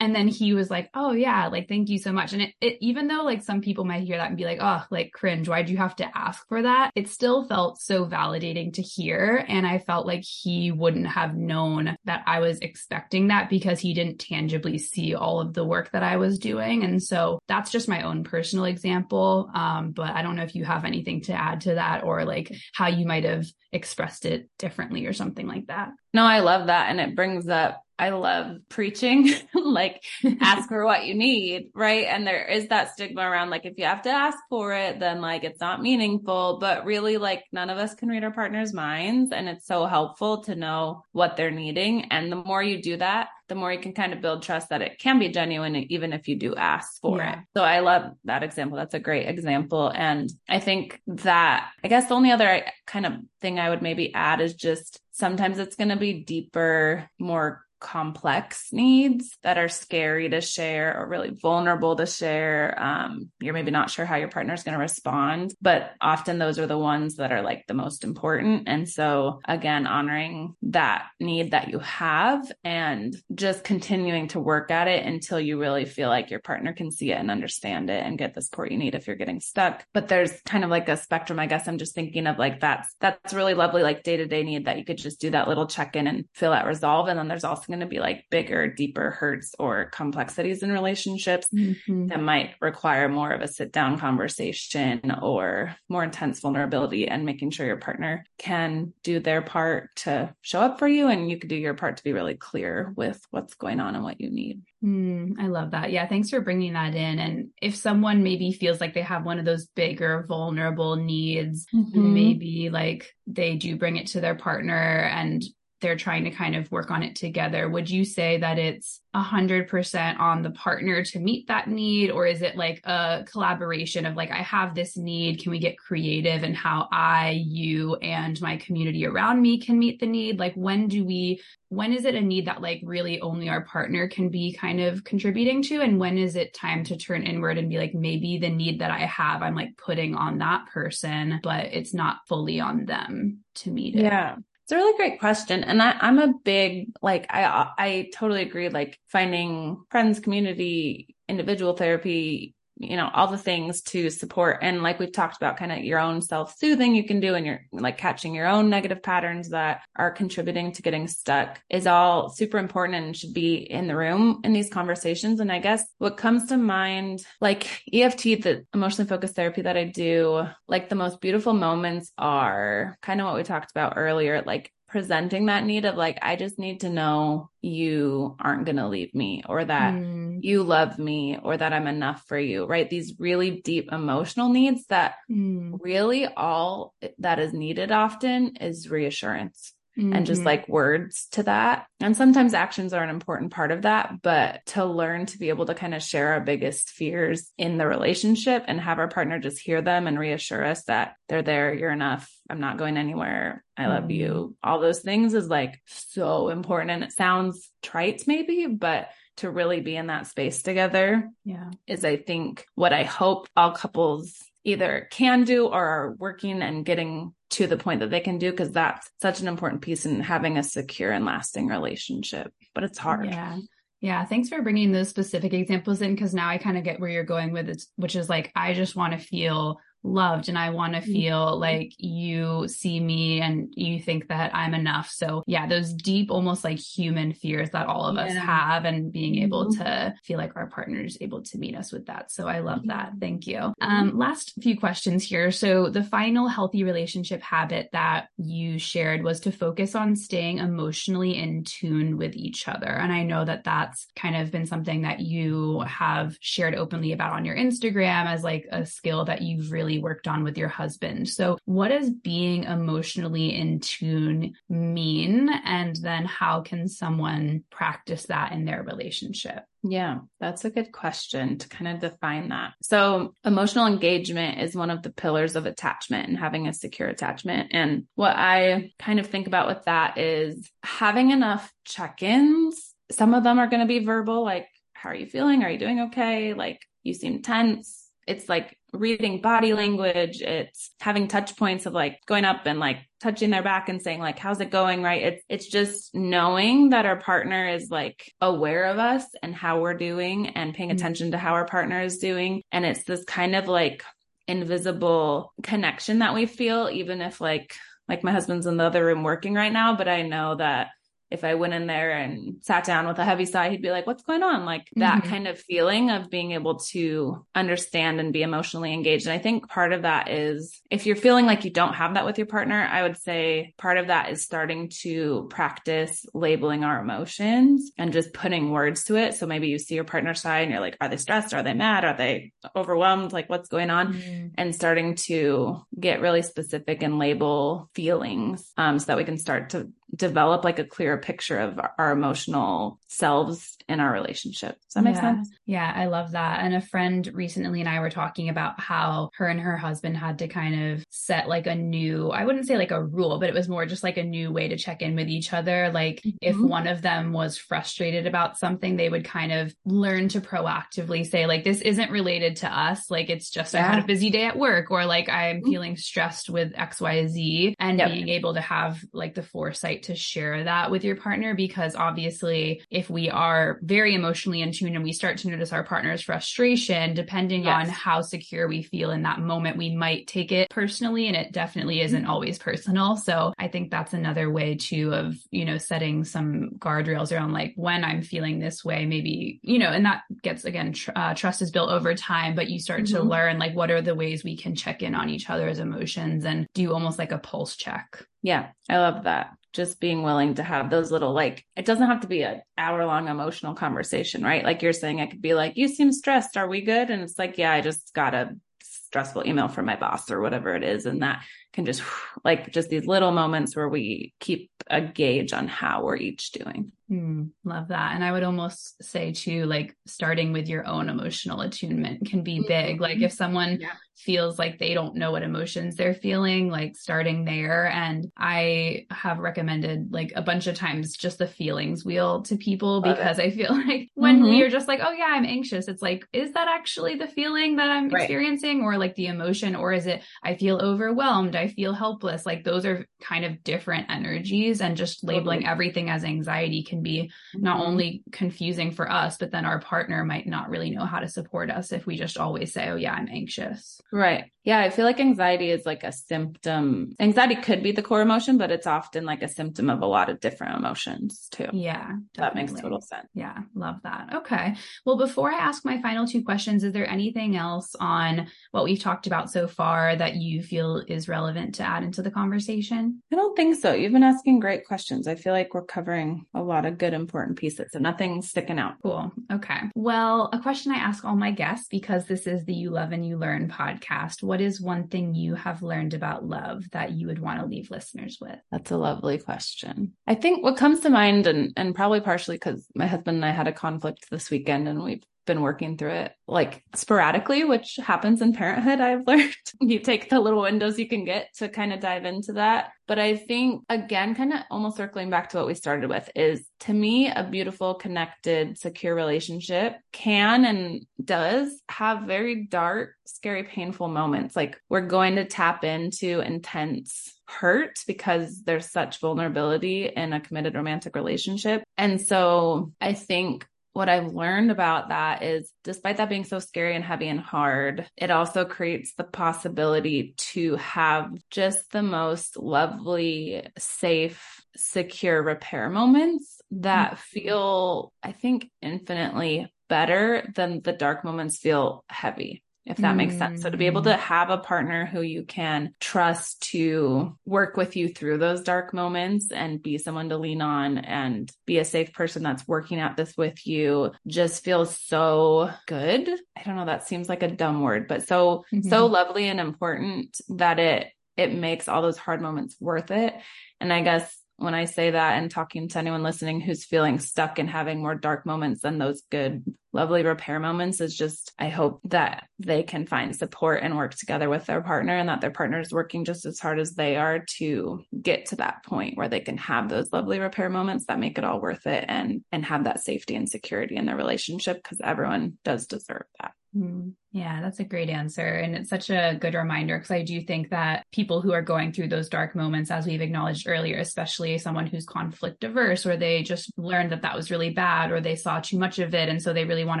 [0.00, 2.32] and then he was like oh yeah like thank you so much.
[2.32, 4.82] And it, it, even though like some people might hear that and be like oh
[4.90, 5.48] like cringe.
[5.48, 6.90] Why'd you have to ask for that?
[6.94, 9.44] It still felt so validating to hear.
[9.48, 13.94] And i felt like he wouldn't have known that i was expecting that because he
[13.94, 16.84] didn't tangibly see all of the work that i was doing.
[16.84, 19.50] And so that's just my own personal example.
[19.54, 22.52] Um, but i don't know if you have anything to add to that or like
[22.74, 25.90] how you might have expressed it differently or something like that.
[26.12, 26.90] No i love that.
[26.90, 30.04] And it brings up I love preaching, like
[30.40, 32.06] ask for what you need, right?
[32.06, 35.20] And there is that stigma around like if you have to ask for it, then
[35.20, 39.32] like it's not meaningful, but really like none of us can read our partner's minds
[39.32, 42.06] and it's so helpful to know what they're needing.
[42.10, 44.82] And the more you do that, the more you can kind of build trust that
[44.82, 47.34] it can be genuine even if you do ask for yeah.
[47.34, 47.44] it.
[47.56, 48.76] So I love that example.
[48.76, 49.92] That's a great example.
[49.94, 54.12] And I think that I guess the only other kind of thing I would maybe
[54.12, 60.28] add is just sometimes it's going to be deeper, more complex needs that are scary
[60.28, 62.76] to share or really vulnerable to share.
[62.82, 66.58] Um, you're maybe not sure how your partner is going to respond, but often those
[66.58, 68.64] are the ones that are like the most important.
[68.66, 74.88] And so, again, honoring that need that you have and just continuing to work at
[74.88, 78.18] it until you really feel like your partner can see it and understand it and
[78.18, 79.84] get the support you need if you're getting stuck.
[79.94, 81.38] But there's kind of like a spectrum.
[81.38, 84.42] I guess I'm just thinking of like that's that's really lovely, like day to day
[84.42, 87.06] need that you could just do that little check in and feel that resolve.
[87.06, 91.48] And then there's also going to be like bigger, deeper hurts or complexities in relationships
[91.54, 92.06] mm-hmm.
[92.06, 97.50] that might require more of a sit down conversation or more intense vulnerability and making
[97.50, 101.48] sure your partner can do their part to show up for you and you can
[101.48, 104.62] do your part to be really clear with what's going on and what you need.
[104.84, 105.90] Mm, I love that.
[105.90, 107.18] Yeah, thanks for bringing that in.
[107.18, 112.14] And if someone maybe feels like they have one of those bigger, vulnerable needs, mm-hmm.
[112.14, 115.42] maybe like they do bring it to their partner and
[115.80, 117.68] they're trying to kind of work on it together.
[117.68, 122.10] Would you say that it's a hundred percent on the partner to meet that need?
[122.10, 125.42] Or is it like a collaboration of like, I have this need.
[125.42, 130.00] Can we get creative and how I, you, and my community around me can meet
[130.00, 130.38] the need?
[130.38, 134.08] Like, when do we, when is it a need that like really only our partner
[134.08, 135.82] can be kind of contributing to?
[135.82, 138.90] And when is it time to turn inward and be like, maybe the need that
[138.90, 143.70] I have, I'm like putting on that person, but it's not fully on them to
[143.70, 144.04] meet it?
[144.04, 144.36] Yeah.
[144.66, 145.62] It's a really great question.
[145.62, 148.68] And I, I'm a big, like, I, I totally agree.
[148.68, 154.58] Like finding friends, community, individual therapy, you know, all the things to support.
[154.62, 157.46] And like we've talked about, kind of your own self soothing you can do and
[157.46, 162.28] you're like catching your own negative patterns that are contributing to getting stuck is all
[162.28, 165.40] super important and should be in the room in these conversations.
[165.40, 169.84] And I guess what comes to mind, like EFT, the emotionally focused therapy that I
[169.84, 174.70] do, like the most beautiful moments are kind of what we talked about earlier, like
[174.88, 179.14] presenting that need of like, I just need to know you aren't going to leave
[179.14, 180.38] me or that mm.
[180.42, 182.88] you love me or that I'm enough for you, right?
[182.88, 185.78] These really deep emotional needs that mm.
[185.80, 189.72] really all that is needed often is reassurance.
[189.98, 190.12] Mm-hmm.
[190.12, 190.46] and just mm-hmm.
[190.46, 191.86] like words to that.
[192.00, 195.64] And sometimes actions are an important part of that, but to learn to be able
[195.64, 199.58] to kind of share our biggest fears in the relationship and have our partner just
[199.58, 203.86] hear them and reassure us that they're there, you're enough, I'm not going anywhere, I
[203.86, 204.10] love mm-hmm.
[204.10, 204.56] you.
[204.62, 206.90] All those things is like so important.
[206.90, 212.06] And it sounds trite maybe, but to really be in that space together yeah is
[212.06, 217.32] i think what i hope all couples either can do or are working and getting
[217.48, 220.58] to the point that they can do because that's such an important piece in having
[220.58, 223.26] a secure and lasting relationship but it's hard.
[223.26, 223.58] Yeah.
[224.00, 227.08] Yeah thanks for bringing those specific examples in because now i kind of get where
[227.08, 230.70] you're going with it which is like i just want to feel loved and I
[230.70, 231.60] want to feel mm-hmm.
[231.60, 235.10] like you see me and you think that I'm enough.
[235.10, 238.24] So yeah, those deep, almost like human fears that all of yeah.
[238.24, 239.44] us have and being mm-hmm.
[239.44, 242.30] able to feel like our partner is able to meet us with that.
[242.30, 242.88] So I love mm-hmm.
[242.88, 243.12] that.
[243.20, 243.72] Thank you.
[243.80, 245.50] Um, last few questions here.
[245.50, 251.36] So the final healthy relationship habit that you shared was to focus on staying emotionally
[251.36, 252.88] in tune with each other.
[252.88, 257.32] And I know that that's kind of been something that you have shared openly about
[257.32, 261.28] on your Instagram as like a skill that you've really worked on with your husband.
[261.28, 265.48] So, what does being emotionally in tune mean?
[265.64, 269.64] And then, how can someone practice that in their relationship?
[269.82, 272.74] Yeah, that's a good question to kind of define that.
[272.82, 277.70] So, emotional engagement is one of the pillars of attachment and having a secure attachment.
[277.72, 282.94] And what I kind of think about with that is having enough check ins.
[283.10, 285.62] Some of them are going to be verbal, like, how are you feeling?
[285.62, 286.54] Are you doing okay?
[286.54, 288.10] Like, you seem tense.
[288.26, 290.42] It's like reading body language.
[290.42, 294.20] It's having touch points of like going up and like touching their back and saying
[294.20, 295.02] like, how's it going?
[295.02, 295.22] Right.
[295.22, 299.94] It's, it's just knowing that our partner is like aware of us and how we're
[299.94, 300.96] doing and paying mm-hmm.
[300.96, 302.62] attention to how our partner is doing.
[302.72, 304.02] And it's this kind of like
[304.48, 307.74] invisible connection that we feel, even if like,
[308.08, 310.88] like my husband's in the other room working right now, but I know that
[311.30, 314.06] if I went in there and sat down with a heavy sigh, he'd be like,
[314.06, 314.64] What's going on?
[314.64, 315.30] Like that mm-hmm.
[315.30, 319.26] kind of feeling of being able to understand and be emotionally engaged.
[319.26, 322.24] And I think part of that is if you're feeling like you don't have that
[322.24, 327.00] with your partner, I would say part of that is starting to practice labeling our
[327.00, 329.34] emotions and just putting words to it.
[329.34, 331.54] So maybe you see your partner sigh and you're like, Are they stressed?
[331.54, 332.04] Are they mad?
[332.04, 333.32] Are they overwhelmed?
[333.32, 334.14] Like what's going on?
[334.14, 334.46] Mm-hmm.
[334.58, 339.70] And starting to get really specific and label feelings um, so that we can start
[339.70, 344.78] to develop like a clearer picture of our emotional selves in our relationship.
[344.82, 345.20] Does that make yeah.
[345.20, 345.50] sense?
[345.64, 346.64] Yeah, I love that.
[346.64, 350.40] And a friend recently and I were talking about how her and her husband had
[350.40, 353.54] to kind of set like a new, I wouldn't say like a rule, but it
[353.54, 355.90] was more just like a new way to check in with each other.
[355.92, 356.36] Like mm-hmm.
[356.40, 361.24] if one of them was frustrated about something, they would kind of learn to proactively
[361.24, 363.10] say, like, this isn't related to us.
[363.10, 363.86] Like it's just yeah.
[363.86, 365.70] I had a busy day at work or like I'm mm-hmm.
[365.70, 368.10] feeling stressed with XYZ and yep.
[368.10, 372.82] being able to have like the foresight to share that with your partner because obviously
[372.90, 377.14] if we are very emotionally in tune and we start to notice our partner's frustration,
[377.14, 377.86] depending yes.
[377.86, 381.52] on how secure we feel in that moment, we might take it personally and it
[381.52, 382.30] definitely isn't mm-hmm.
[382.30, 383.16] always personal.
[383.16, 387.74] So I think that's another way too of, you know, setting some guardrails around like
[387.76, 391.62] when I'm feeling this way, maybe, you know, and that gets again, tr- uh, trust
[391.62, 393.16] is built over time, but you start mm-hmm.
[393.16, 396.44] to learn like what are the ways we can check in on each other's emotions
[396.44, 398.24] and do almost like a pulse check.
[398.42, 402.20] Yeah, I love that just being willing to have those little like it doesn't have
[402.20, 404.64] to be an hour long emotional conversation right?
[404.64, 406.56] Like you're saying i could be like you seem stressed.
[406.56, 407.10] Are we good?
[407.10, 410.74] And it's like yeah i just got a stressful email from my boss or whatever
[410.74, 411.44] it is and that
[411.76, 412.02] can just
[412.42, 416.90] like just these little moments where we keep a gauge on how we're each doing
[417.10, 418.14] Mm, love that.
[418.14, 422.64] And I would almost say too, like starting with your own emotional attunement can be
[422.66, 422.96] big.
[422.96, 423.02] Mm-hmm.
[423.02, 423.92] Like if someone yeah.
[424.16, 427.86] feels like they don't know what emotions they're feeling, like starting there.
[427.86, 433.00] And I have recommended like a bunch of times just the feelings wheel to people
[433.00, 433.44] Love because it.
[433.44, 434.54] I feel like when mm-hmm.
[434.54, 437.88] you're just like, oh yeah, I'm anxious, it's like, is that actually the feeling that
[437.88, 438.22] I'm right.
[438.22, 439.76] experiencing or like the emotion?
[439.76, 442.44] Or is it, I feel overwhelmed, I feel helpless?
[442.44, 445.72] Like those are kind of different energies and just labeling totally.
[445.72, 447.86] everything as anxiety can can be not mm-hmm.
[447.86, 451.70] only confusing for us, but then our partner might not really know how to support
[451.70, 454.00] us if we just always say, Oh, yeah, I'm anxious.
[454.12, 454.50] Right.
[454.66, 454.80] Yeah.
[454.80, 457.14] I feel like anxiety is like a symptom.
[457.18, 460.28] Anxiety could be the core emotion, but it's often like a symptom of a lot
[460.28, 461.68] of different emotions too.
[461.72, 462.12] Yeah.
[462.34, 462.36] Definitely.
[462.36, 463.28] That makes total sense.
[463.32, 463.58] Yeah.
[463.74, 464.34] Love that.
[464.34, 464.74] Okay.
[465.06, 469.00] Well, before I ask my final two questions, is there anything else on what we've
[469.00, 473.22] talked about so far that you feel is relevant to add into the conversation?
[473.32, 473.94] I don't think so.
[473.94, 475.28] You've been asking great questions.
[475.28, 477.92] I feel like we're covering a lot of good, important pieces.
[477.92, 478.94] So nothing sticking out.
[479.02, 479.32] Cool.
[479.52, 479.78] Okay.
[479.94, 483.24] Well, a question I ask all my guests because this is the You Love and
[483.24, 484.42] You Learn podcast.
[484.42, 487.90] What is one thing you have learned about love that you would want to leave
[487.90, 488.58] listeners with?
[488.70, 490.12] That's a lovely question.
[490.26, 493.50] I think what comes to mind, and, and probably partially because my husband and I
[493.50, 498.42] had a conflict this weekend and we've been working through it like sporadically, which happens
[498.42, 499.00] in parenthood.
[499.00, 502.54] I've learned you take the little windows you can get to kind of dive into
[502.54, 502.90] that.
[503.06, 506.66] But I think again, kind of almost circling back to what we started with is
[506.80, 514.08] to me, a beautiful, connected, secure relationship can and does have very dark, scary, painful
[514.08, 514.56] moments.
[514.56, 520.74] Like we're going to tap into intense hurt because there's such vulnerability in a committed
[520.74, 521.84] romantic relationship.
[521.96, 523.66] And so I think
[523.96, 528.06] what I've learned about that is despite that being so scary and heavy and hard,
[528.14, 536.60] it also creates the possibility to have just the most lovely, safe, secure repair moments
[536.72, 537.40] that mm-hmm.
[537.40, 543.16] feel, I think, infinitely better than the dark moments feel heavy if that mm.
[543.16, 543.62] makes sense.
[543.62, 544.18] So to be able to mm.
[544.18, 549.50] have a partner who you can trust to work with you through those dark moments
[549.50, 553.36] and be someone to lean on and be a safe person that's working at this
[553.36, 556.28] with you just feels so good.
[556.56, 558.88] I don't know, that seems like a dumb word, but so mm-hmm.
[558.88, 563.34] so lovely and important that it it makes all those hard moments worth it.
[563.80, 567.58] And I guess when I say that and talking to anyone listening who's feeling stuck
[567.58, 569.64] and having more dark moments than those good,
[569.96, 574.48] lovely repair moments is just, I hope that they can find support and work together
[574.48, 577.44] with their partner and that their partner is working just as hard as they are
[577.56, 581.38] to get to that point where they can have those lovely repair moments that make
[581.38, 585.00] it all worth it and, and have that safety and security in their relationship because
[585.02, 586.52] everyone does deserve that.
[586.74, 588.46] Mm, yeah, that's a great answer.
[588.46, 591.92] And it's such a good reminder because I do think that people who are going
[591.92, 596.42] through those dark moments, as we've acknowledged earlier, especially someone who's conflict averse or they
[596.42, 599.42] just learned that that was really bad or they saw too much of it and
[599.42, 600.00] so they really want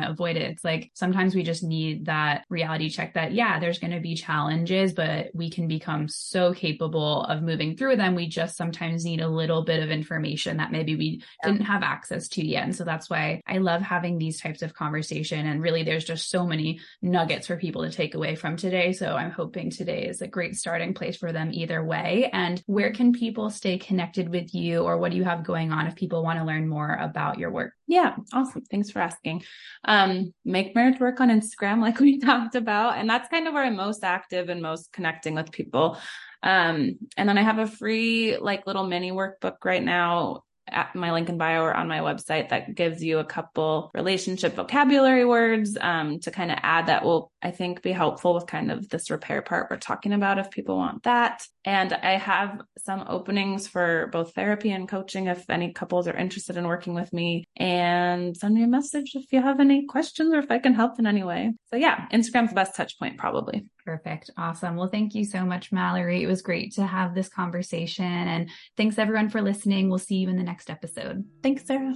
[0.00, 0.50] to avoid it.
[0.50, 4.14] It's like sometimes we just need that reality check that, yeah, there's going to be
[4.14, 8.14] challenges, but we can become so capable of moving through them.
[8.14, 11.50] We just sometimes need a little bit of information that maybe we yeah.
[11.52, 12.64] didn't have access to yet.
[12.64, 15.46] And so that's why I love having these types of conversation.
[15.46, 18.92] And really, there's just so many nuggets for people to take away from today.
[18.92, 22.30] So I'm hoping today is a great starting place for them either way.
[22.32, 25.86] And where can people stay connected with you or what do you have going on
[25.86, 27.72] if people want to learn more about your work?
[27.86, 28.62] Yeah, awesome.
[28.62, 29.44] Thanks for asking.
[29.84, 32.96] Um, make marriage work on Instagram, like we talked about.
[32.96, 35.98] And that's kind of where I'm most active and most connecting with people.
[36.42, 41.12] Um, and then I have a free like little mini workbook right now at my
[41.12, 45.76] link in bio or on my website that gives you a couple relationship vocabulary words
[45.80, 49.10] um, to kind of add that will, I think, be helpful with kind of this
[49.10, 51.42] repair part we're talking about if people want that.
[51.64, 56.56] And I have some openings for both therapy and coaching if any couples are interested
[56.56, 57.44] in working with me.
[57.56, 60.98] And send me a message if you have any questions or if I can help
[60.98, 61.52] in any way.
[61.70, 63.66] So, yeah, Instagram's the best touch point, probably.
[63.86, 64.30] Perfect.
[64.36, 64.74] Awesome.
[64.74, 66.24] Well, thank you so much, Mallory.
[66.24, 68.04] It was great to have this conversation.
[68.04, 69.88] And thanks everyone for listening.
[69.88, 71.24] We'll see you in the next episode.
[71.40, 71.94] Thanks, Sarah.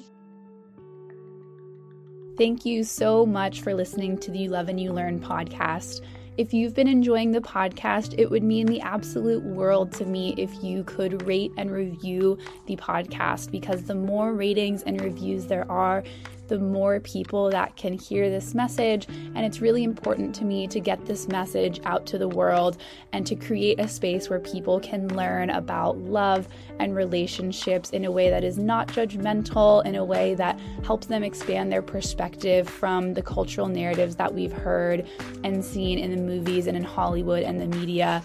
[2.39, 6.01] Thank you so much for listening to the You Love and You Learn podcast.
[6.39, 10.63] If you've been enjoying the podcast, it would mean the absolute world to me if
[10.63, 16.05] you could rate and review the podcast because the more ratings and reviews there are,
[16.51, 19.07] the more people that can hear this message.
[19.09, 22.77] And it's really important to me to get this message out to the world
[23.13, 26.49] and to create a space where people can learn about love
[26.81, 31.23] and relationships in a way that is not judgmental, in a way that helps them
[31.23, 35.07] expand their perspective from the cultural narratives that we've heard
[35.45, 38.23] and seen in the movies and in Hollywood and the media.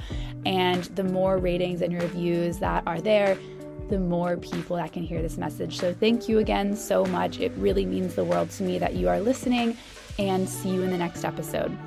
[0.47, 3.37] And the more ratings and reviews that are there,
[3.89, 5.77] the more people that can hear this message.
[5.79, 7.39] So, thank you again so much.
[7.39, 9.77] It really means the world to me that you are listening,
[10.17, 11.77] and see you in the next episode.